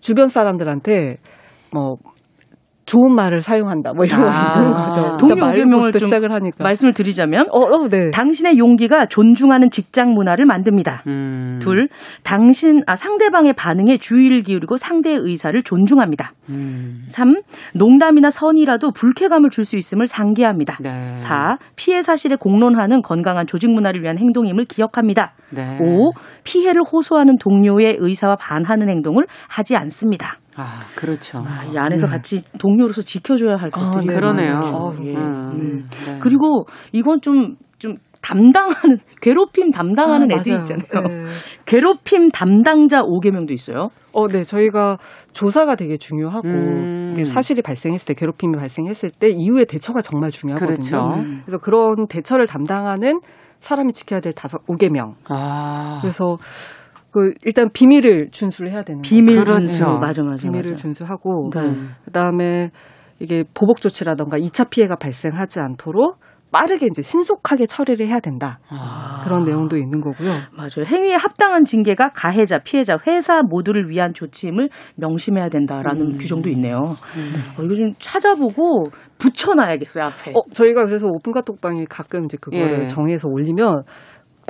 [0.01, 1.19] 주변 사람들한테
[1.73, 1.97] 뭐
[2.91, 3.93] 좋은 말을 사용한다.
[3.95, 5.17] 뭐 이런 아, 거 있는 거죠.
[5.17, 6.65] 동료 오개명을 좀 시작을 하니까.
[6.65, 8.11] 말씀을 드리자면 어, 어, 네.
[8.11, 11.05] 당신의 용기가 존중하는 직장 문화를 만듭니다.
[11.07, 11.61] 음.
[11.63, 11.89] 둘,
[12.25, 16.33] 당신 아 상대방의 반응에 주의를 기울이고 상대의 의사를 존중합니다.
[16.49, 17.05] 음.
[17.07, 17.37] 3.
[17.75, 20.79] 농담이나 선이라도 불쾌감을 줄 수 있음을 상기합니다.
[20.81, 21.15] 네.
[21.17, 21.59] 4.
[21.77, 25.35] 피해 사실에 공론하는 건강한 조직 문화를 위한 행동임을 기억합니다.
[25.51, 25.79] 네.
[25.81, 26.11] 5.
[26.43, 30.39] 피해를 호소하는 동료의 의사와 반하는 행동을 하지 않습니다.
[30.61, 31.39] 아, 그렇죠.
[31.39, 32.13] 아, 이 안에서 네.
[32.13, 34.61] 같이 동료로서 지켜줘야 할 아, 것들이 아, 그러네요.
[34.65, 35.15] 어, 예.
[35.15, 35.87] 음, 음.
[36.07, 36.19] 네.
[36.21, 41.09] 그리고 이건 좀, 좀 담당하는, 괴롭힘 담당하는 아, 애들 있잖아요.
[41.09, 41.27] 네.
[41.67, 43.89] 괴롭힘 담당자 5개명도 있어요.
[44.13, 44.43] 어, 네.
[44.43, 44.99] 저희가
[45.33, 47.25] 조사가 되게 중요하고, 음.
[47.25, 50.77] 사실이 발생했을 때, 괴롭힘이 발생했을 때, 이후의 대처가 정말 중요하거든요.
[50.77, 51.41] 그렇죠.
[51.45, 53.21] 그래서 그런 대처를 담당하는
[53.61, 55.15] 사람이 지켜야 될 다섯, 5개명.
[55.29, 55.99] 아.
[56.03, 56.37] 그래서
[57.13, 59.59] 그 일단 비밀을 준수를 해야 되는 비밀 거죠.
[59.59, 59.99] 준수 그렇죠.
[59.99, 60.83] 맞아 맞아 비밀을 맞아.
[60.83, 61.75] 준수하고 네.
[62.05, 62.71] 그다음에
[63.19, 66.19] 이게 보복 조치라던가 2차 피해가 발생하지 않도록
[66.53, 68.59] 빠르게 이제 신속하게 처리를 해야 된다.
[68.69, 69.23] 아.
[69.25, 70.31] 그런 내용도 있는 거고요.
[70.57, 70.85] 맞아요.
[70.85, 76.17] 행위에 합당한 징계가 가해자, 피해자, 회사 모두를 위한 조치임을 명심해야 된다라는 음.
[76.19, 76.97] 규정도 있네요.
[77.17, 77.35] 음.
[77.57, 78.87] 어, 이거 좀 찾아보고
[79.19, 80.33] 붙여놔야겠어요 앞에.
[80.33, 82.87] 어, 저희가 그래서 오픈 카톡방에 가끔 이제 그거를 예.
[82.87, 83.85] 정해서 올리면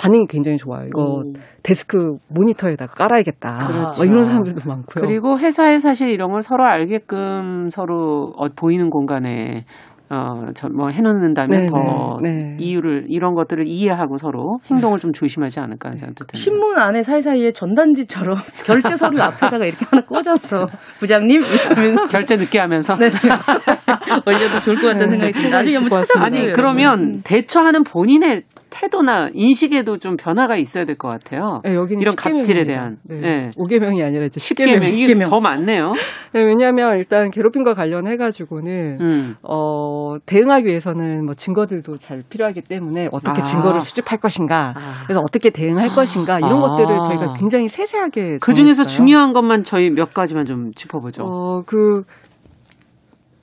[0.00, 0.86] 반응이 굉장히 좋아요.
[0.86, 1.32] 이거 오.
[1.62, 3.66] 데스크 모니터에다가 깔아야겠다.
[3.66, 4.04] 그렇죠.
[4.04, 5.06] 이런 사람들도 많고요.
[5.06, 9.66] 그리고 회사에 사실 이런 걸 서로 알게끔 서로 어, 보이는 공간에
[10.12, 12.56] 어, 저, 뭐 해놓는다면 네네, 더 네.
[12.58, 16.36] 이유를, 이런 것들을 이해하고 서로 행동을 좀 조심하지 않을까 하는 생각도 듭니다.
[16.36, 18.34] 신문 안에 사이사이에 전단지처럼
[18.66, 20.66] 결제 서류 앞에다가 이렇게 하나 꽂았어.
[20.98, 21.42] 부장님?
[22.10, 22.96] 결제 늦게 하면서?
[22.96, 23.06] 네.
[24.26, 25.56] 올려도 좋을 것 같다는 생각이 듭니다.
[25.58, 26.42] 나중에 한번 찾아보세요.
[26.42, 27.20] 아니 그러면 음.
[27.22, 31.60] 대처하는 본인의 태도나 인식에도 좀 변화가 있어야 될 것 같아요.
[31.64, 32.98] 네, 여기는 이런 갑질에 대한.
[33.04, 33.20] 네.
[33.20, 33.50] 네.
[33.56, 34.80] 5개명이 아니라 이제 10개명.
[34.80, 34.92] 10개명.
[34.98, 35.92] 이게 더 많네요.
[36.32, 39.36] 네, 왜냐하면 일단 괴롭힘과 관련해가지고는 음.
[39.42, 43.44] 어, 대응하기 위해서는 뭐 증거들도 잘 필요하기 때문에 어떻게 아.
[43.44, 45.02] 증거를 수집할 것인가, 아.
[45.06, 45.94] 그래서 어떻게 대응할 아.
[45.94, 46.60] 것인가 이런 아.
[46.60, 51.24] 것들을 저희가 굉장히 세세하게 그 중에서 중요한 것만 저희 몇 가지만 좀 짚어보죠.
[51.24, 52.04] 어, 그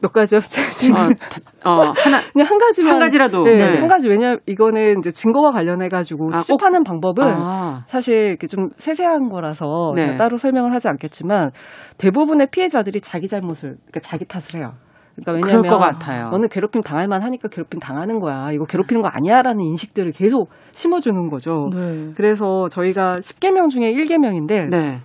[0.01, 0.39] 몇 가지요?
[1.65, 3.79] 어, 어, 하나 그냥 한 가지만 한 가지라도 네, 네.
[3.79, 6.83] 한 가지 왜냐 이거는 이제 증거와 관련해 가지고 아, 수집하는 꼭?
[6.83, 7.83] 방법은 아.
[7.87, 10.01] 사실 이렇게 좀 세세한 거라서 네.
[10.01, 11.51] 제가 따로 설명을 하지 않겠지만
[11.97, 14.73] 대부분의 피해자들이 자기 잘못을 그러니까 자기 탓을 해요.
[15.15, 16.29] 그러니까 왜냐면 것 같아요.
[16.29, 18.51] 너는 괴롭힘 당할 만하니까 괴롭힘 당하는 거야.
[18.51, 21.69] 이거 괴롭히는 거 아니야라는 인식들을 계속 심어주는 거죠.
[21.73, 22.11] 네.
[22.15, 24.99] 그래서 저희가 10개명 중에 1개명인데 네.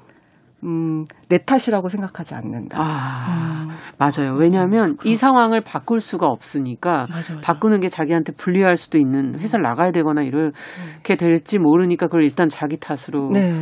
[0.65, 2.79] 음, 내 탓이라고 생각하지 않는다.
[2.81, 3.71] 아, 음.
[3.99, 4.37] 맞아요.
[4.39, 7.41] 왜냐하면 그, 이 상황을 바꿀 수가 없으니까 맞아, 맞아.
[7.41, 12.77] 바꾸는 게 자기한테 불리할 수도 있는 회사를 나가야 되거나 이렇게 될지 모르니까 그걸 일단 자기
[12.77, 13.31] 탓으로.
[13.33, 13.53] 네.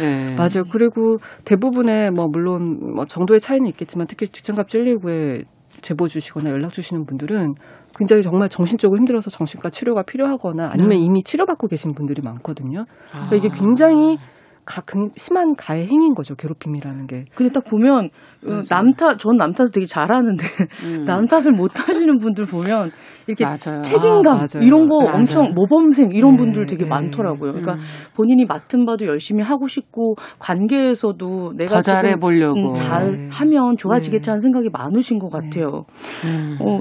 [0.00, 0.34] 네.
[0.36, 0.64] 맞아요.
[0.70, 5.44] 그리고 대부분의 뭐 물론 뭐 정도의 차이는 있겠지만 특히 직장갑 119에
[5.82, 7.54] 제보 주시거나 연락 주시는 분들은
[7.96, 10.96] 굉장히 정말 정신적으로 힘들어서 정신과 치료가 필요하거나 아니면 네.
[10.96, 12.86] 이미 치료받고 계신 분들이 많거든요.
[13.10, 14.16] 그러니까 이게 굉장히
[14.64, 14.82] 가,
[15.16, 17.26] 심한 가해 행위인 거죠 괴롭힘이라는 게.
[17.34, 18.10] 근데 딱 보면
[18.46, 20.44] 어, 남탓 전 남 탓을 되게 잘하는데
[20.84, 21.04] 음.
[21.04, 22.90] 남 탓을 못 하시는 분들 보면
[23.26, 23.82] 이렇게 맞아요.
[23.82, 25.16] 책임감 아, 이런 거 맞아요.
[25.16, 26.88] 엄청 모범생 이런 네, 분들 되게 네.
[26.90, 27.52] 많더라고요.
[27.52, 27.78] 그러니까 음.
[28.14, 33.28] 본인이 맡은 바도 열심히 하고 싶고 관계에서도 내가 잘해 보려고 음, 잘 네.
[33.32, 35.38] 하면 좋아지겠지 하는 생각이 많으신 것 네.
[35.48, 35.84] 같아요.
[36.24, 36.58] 음.
[36.60, 36.80] 어,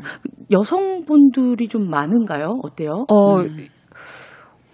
[0.51, 2.59] 여성분들이 좀 많은가요?
[2.63, 3.05] 어때요?
[3.09, 3.57] 어, 음.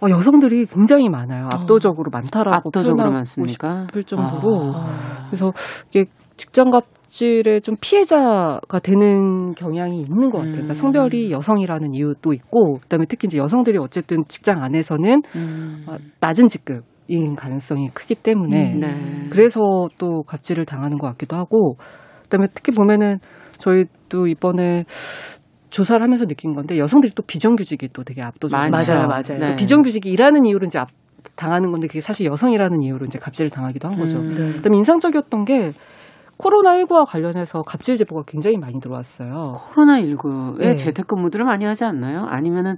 [0.02, 1.44] 어, 여성들이 굉장히 많아요.
[1.44, 1.48] 어.
[1.52, 3.86] 압도적으로 많다라고 압도적으로 많습니까?
[3.86, 4.72] 싶을 정도로.
[4.74, 5.26] 아.
[5.28, 5.52] 그래서
[5.90, 10.52] 이게 직장 갑질의 좀 피해자가 되는 경향이 있는 것 같아요.
[10.52, 10.74] 그러니까 음.
[10.74, 15.84] 성별이 여성이라는 이유도 있고, 그다음에 특히 이제 여성들이 어쨌든 직장 안에서는 음.
[15.86, 16.84] 어, 낮은 직급.
[17.12, 19.28] 인 가능성이 크기 때문에 음, 네.
[19.30, 21.74] 그래서 또 갑질을 당하는 것 같기도 하고
[22.22, 23.18] 그다음에 특히 보면은
[23.58, 24.84] 저희도 이번에
[25.70, 29.38] 조사를 하면서 느낀 건데 여성들이 또 비정규직이 또 되게 압도적으로 맞아요, 맞아요.
[29.38, 29.56] 네.
[29.56, 30.88] 비정규직이 일하는 이유로 이제 압,
[31.36, 34.18] 당하는 건데 그게 사실 여성이라는 이유로 이제 갑질을 당하기도 한 거죠.
[34.18, 34.52] 음, 네.
[34.52, 35.72] 그다음에 인상적이었던 게
[36.38, 39.52] 코로나19와 관련해서 갑질 제보가 굉장히 많이 들어왔어요.
[39.74, 40.74] 코로나19에 네.
[40.74, 42.24] 재택근무들을 많이 하지 않나요?
[42.28, 42.76] 아니면은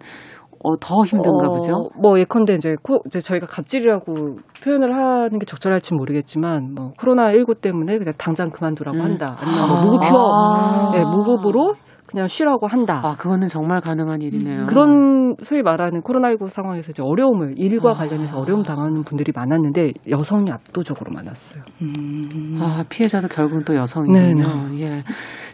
[0.65, 1.91] 어, 더 힘든가 어, 보죠?
[2.01, 7.99] 뭐 예컨대 이제 코, 이제 저희가 갑질이라고 표현을 하는 게 적절할지 모르겠지만 뭐 코로나19 때문에
[7.99, 9.03] 그냥 당장 그만두라고 음.
[9.03, 9.37] 한다.
[9.41, 10.91] 아니면 뭐 무급 휴업, 아.
[10.93, 11.75] 네, 무급으로
[12.13, 13.01] 그냥 쉬라고 한다.
[13.03, 14.67] 아, 그거는 정말 가능한 일이네요.
[14.67, 17.95] 그런 소위 말하는 코로나19 상황에서 이제 어려움을 일과 아.
[17.95, 21.65] 관련해서 어려움 당하는 분들이 많았는데 여성이 압도적으로 많았어요.
[21.81, 22.59] 음.
[22.61, 24.45] 아, 피해자도 결국은 또 여성이군요.
[24.81, 25.03] 예.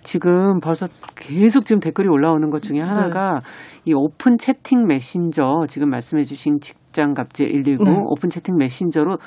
[0.03, 3.41] 지금 벌써 계속 지금 댓글이 올라오는 것 중에 하나가 네.
[3.85, 8.03] 이 오픈 채팅 메신저 지금 말씀해 주신 직장 갑질 119 네.
[8.05, 9.19] 오픈 채팅 메신저로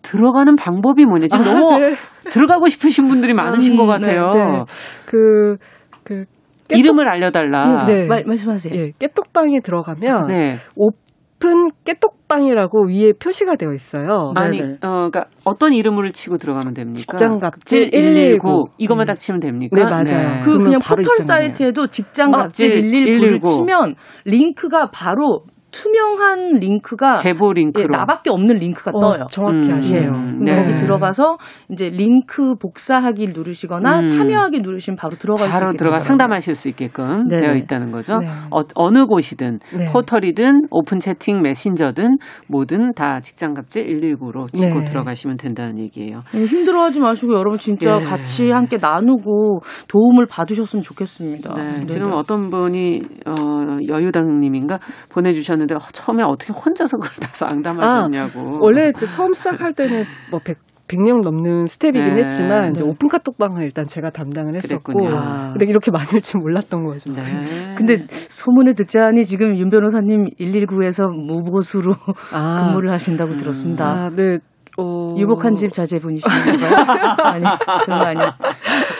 [0.00, 1.26] 들어가는 방법이 뭐냐.
[1.28, 1.92] 지금 아, 너무 네.
[2.30, 4.32] 들어가고 싶으신 분들이 많으신 음, 것 같아요.
[4.32, 4.64] 네, 네.
[5.04, 5.56] 그,
[6.04, 6.24] 그
[6.68, 6.78] 깨똑...
[6.78, 7.84] 이름을 알려달라.
[7.86, 8.06] 네.
[8.06, 8.74] 말, 말씀하세요.
[8.74, 10.56] 예, 깨똑방에 들어가면 네.
[10.76, 14.32] 오픈 깨똑방이라고 위에 표시가 되어 있어요.
[14.36, 14.72] 아니, 네네.
[14.82, 16.98] 어, 그러니까 어떤 이름을 치고 들어가면 됩니까?
[16.98, 19.06] 직장갑질 119 이것만 음.
[19.06, 19.76] 딱 치면 됩니까?
[19.76, 20.36] 네, 맞아요.
[20.36, 20.40] 네.
[20.44, 23.94] 그 그냥 포털 사이트에도 직장갑질 119를 치면
[24.24, 25.44] 링크가 바로
[25.78, 29.26] 투명한 링크가 제보 링크로 예, 나밖에 없는 링크가 어, 떠요.
[29.30, 30.10] 정확히 음, 아시네요.
[30.10, 30.56] 음, 네.
[30.56, 31.38] 거기 들어가서
[31.70, 34.06] 이제 링크 복사하기 누르시거나 음.
[34.08, 37.36] 참여하기 누르시면 바로 들어갈 바로 들어가 상담하실 수 있게끔 네.
[37.36, 38.18] 되어 있다는 거죠.
[38.18, 38.26] 네.
[38.50, 39.86] 어, 느 곳이든 네.
[39.92, 42.16] 포털이든 오픈 채팅 메신저든
[42.48, 46.20] 뭐든 다 직장 갑질 119로 치고 들어가시면 된다는 얘기예요.
[46.32, 48.04] 네, 힘들어하지 마시고 여러분 진짜 예.
[48.04, 51.54] 같이 함께 나누고 도움을 받으셨으면 좋겠습니다.
[51.54, 55.67] 네, 지금 어떤 분이 어, 여유당님인가 보내주셨는데.
[55.74, 58.40] 어, 처음에 어떻게 혼자서 그걸 다 상담하셨냐고.
[58.40, 60.58] 아, 원래 처음 시작할 때는 뭐 100,
[60.88, 62.24] 100명 넘는 스텝이긴 네.
[62.24, 62.88] 했지만 이제 네.
[62.88, 65.52] 오픈 카톡방을 일단 제가 담당을 했었고 아.
[65.52, 67.12] 근데 이렇게 많을 줄 몰랐던 거죠.
[67.12, 67.74] 네.
[67.76, 71.92] 근데 소문에 듣자니 지금 윤 변호사님 119에서 무보수로
[72.32, 72.66] 아.
[72.66, 73.36] 근무를 하신다고 음.
[73.36, 73.84] 들었습니다.
[73.84, 74.38] 아, 네.
[74.80, 75.12] 어...
[75.18, 76.76] 유복한 집 자제분이신가요?
[77.24, 77.44] 아니
[77.84, 78.30] 그런 거 아니요.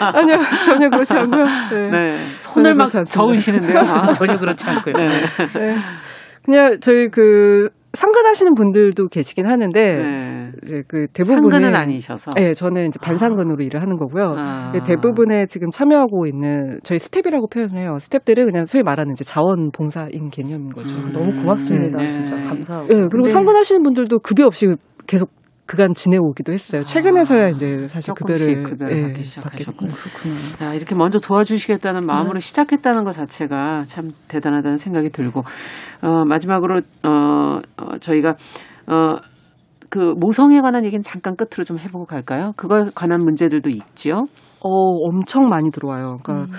[0.00, 1.44] 아니요 전혀 그렇지 않고요.
[1.70, 1.90] 네.
[1.90, 2.28] 네.
[2.36, 3.78] 손을 막 저으시는데요.
[3.78, 4.94] 아, 전혀 그렇지 않고요.
[4.94, 5.06] 네.
[5.06, 5.76] 네.
[6.48, 10.82] 그냥 저희 그 상근하시는 분들도 계시긴 하는데 네.
[10.88, 13.64] 그 대부분은 상근은 아니셔서 네 저는 이제 반상근으로 아.
[13.64, 14.34] 일을 하는 거고요.
[14.38, 14.72] 아.
[14.86, 17.98] 대부분의 지금 참여하고 있는 저희 스텝이라고 표현을 해요.
[18.00, 20.88] 스텝들은 그냥 소위 말하는 이제 자원봉사인 개념인 거죠.
[20.88, 21.12] 음.
[21.12, 21.98] 너무 고맙습니다.
[21.98, 22.08] 네.
[22.08, 22.86] 진짜 감사하고.
[22.88, 24.68] 네, 그리고 상근하시는 분들도 급여 없이
[25.06, 25.30] 계속
[25.68, 26.82] 그간 지내오기도 했어요.
[26.82, 29.92] 최근에서야 아, 이제 사실 급여를, 급여를 예, 받기 시작하셨군요.
[30.62, 32.40] 야, 이렇게 먼저 도와주시겠다는 마음으로 네.
[32.40, 35.42] 시작했다는 것 자체가 참 대단하다는 생각이 들고
[36.00, 37.10] 어, 마지막으로 어,
[37.76, 38.36] 어 저희가
[38.86, 39.16] 어,
[39.90, 42.52] 그 모성에 관한 얘기는 잠깐 끝으로 좀 해보고 갈까요?
[42.56, 44.24] 그걸 관한 문제들도 있지요.
[44.60, 46.18] 어, 엄청 많이 들어와요.
[46.22, 46.58] 그러니까 음.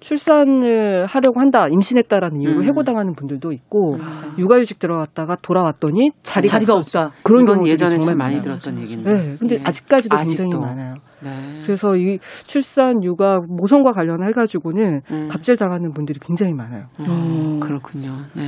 [0.00, 2.68] 출산을 하려고 한다, 임신했다라는 이유로 음.
[2.68, 4.34] 해고당하는 분들도 있고 음.
[4.38, 7.12] 육아휴직 들어갔다가 돌아왔더니 자리가, 자리가 없다.
[7.22, 9.10] 그런 경우 예전에 정말 많이 들었던 얘기인데.
[9.10, 9.62] 네, 근데 네.
[9.64, 10.42] 아직까지도 아직도.
[10.42, 10.94] 굉장히 많아요.
[11.22, 11.62] 네.
[11.64, 15.28] 그래서 이 출산, 육아, 모성과 관련해 가지고는 음.
[15.28, 16.86] 갑질 당하는 분들이 굉장히 많아요.
[17.06, 17.60] 음.
[17.60, 18.12] 그렇군요.
[18.34, 18.42] 네.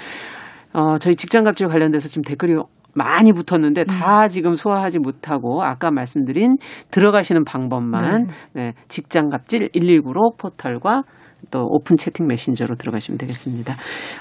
[0.73, 2.55] 어, 저희 직장 갑질 관련돼서 지금 댓글이
[2.93, 3.85] 많이 붙었는데 음.
[3.85, 6.55] 다 지금 소화하지 못하고 아까 말씀드린
[6.91, 8.53] 들어가시는 방법만 네.
[8.53, 11.03] 네, 직장 갑질 119로 포털과
[11.51, 13.75] 또 오픈 채팅 메신저로 들어가시면 되겠습니다.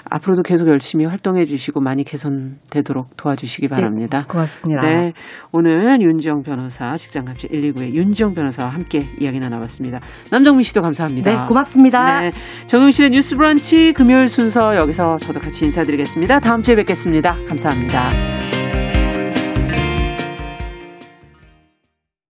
[0.09, 4.21] 앞으로도 계속 열심히 활동해 주시고 많이 개선되도록 도와주시기 네, 바랍니다.
[4.21, 4.81] 네, 고맙습니다.
[4.81, 5.13] 네,
[5.51, 10.01] 오늘 윤지영 변호사 직장갑질 119의 윤지영 변호사와 함께 이야기 나눠봤습니다.
[10.31, 11.31] 남정민 씨도 감사합니다.
[11.31, 12.21] 네, 고맙습니다.
[12.21, 12.31] 네,
[12.67, 16.39] 정용실의 뉴스 브런치 금요일 순서 여기서 저도 같이 인사드리겠습니다.
[16.39, 17.35] 다음 주에 뵙겠습니다.
[17.47, 18.64] 감사합니다.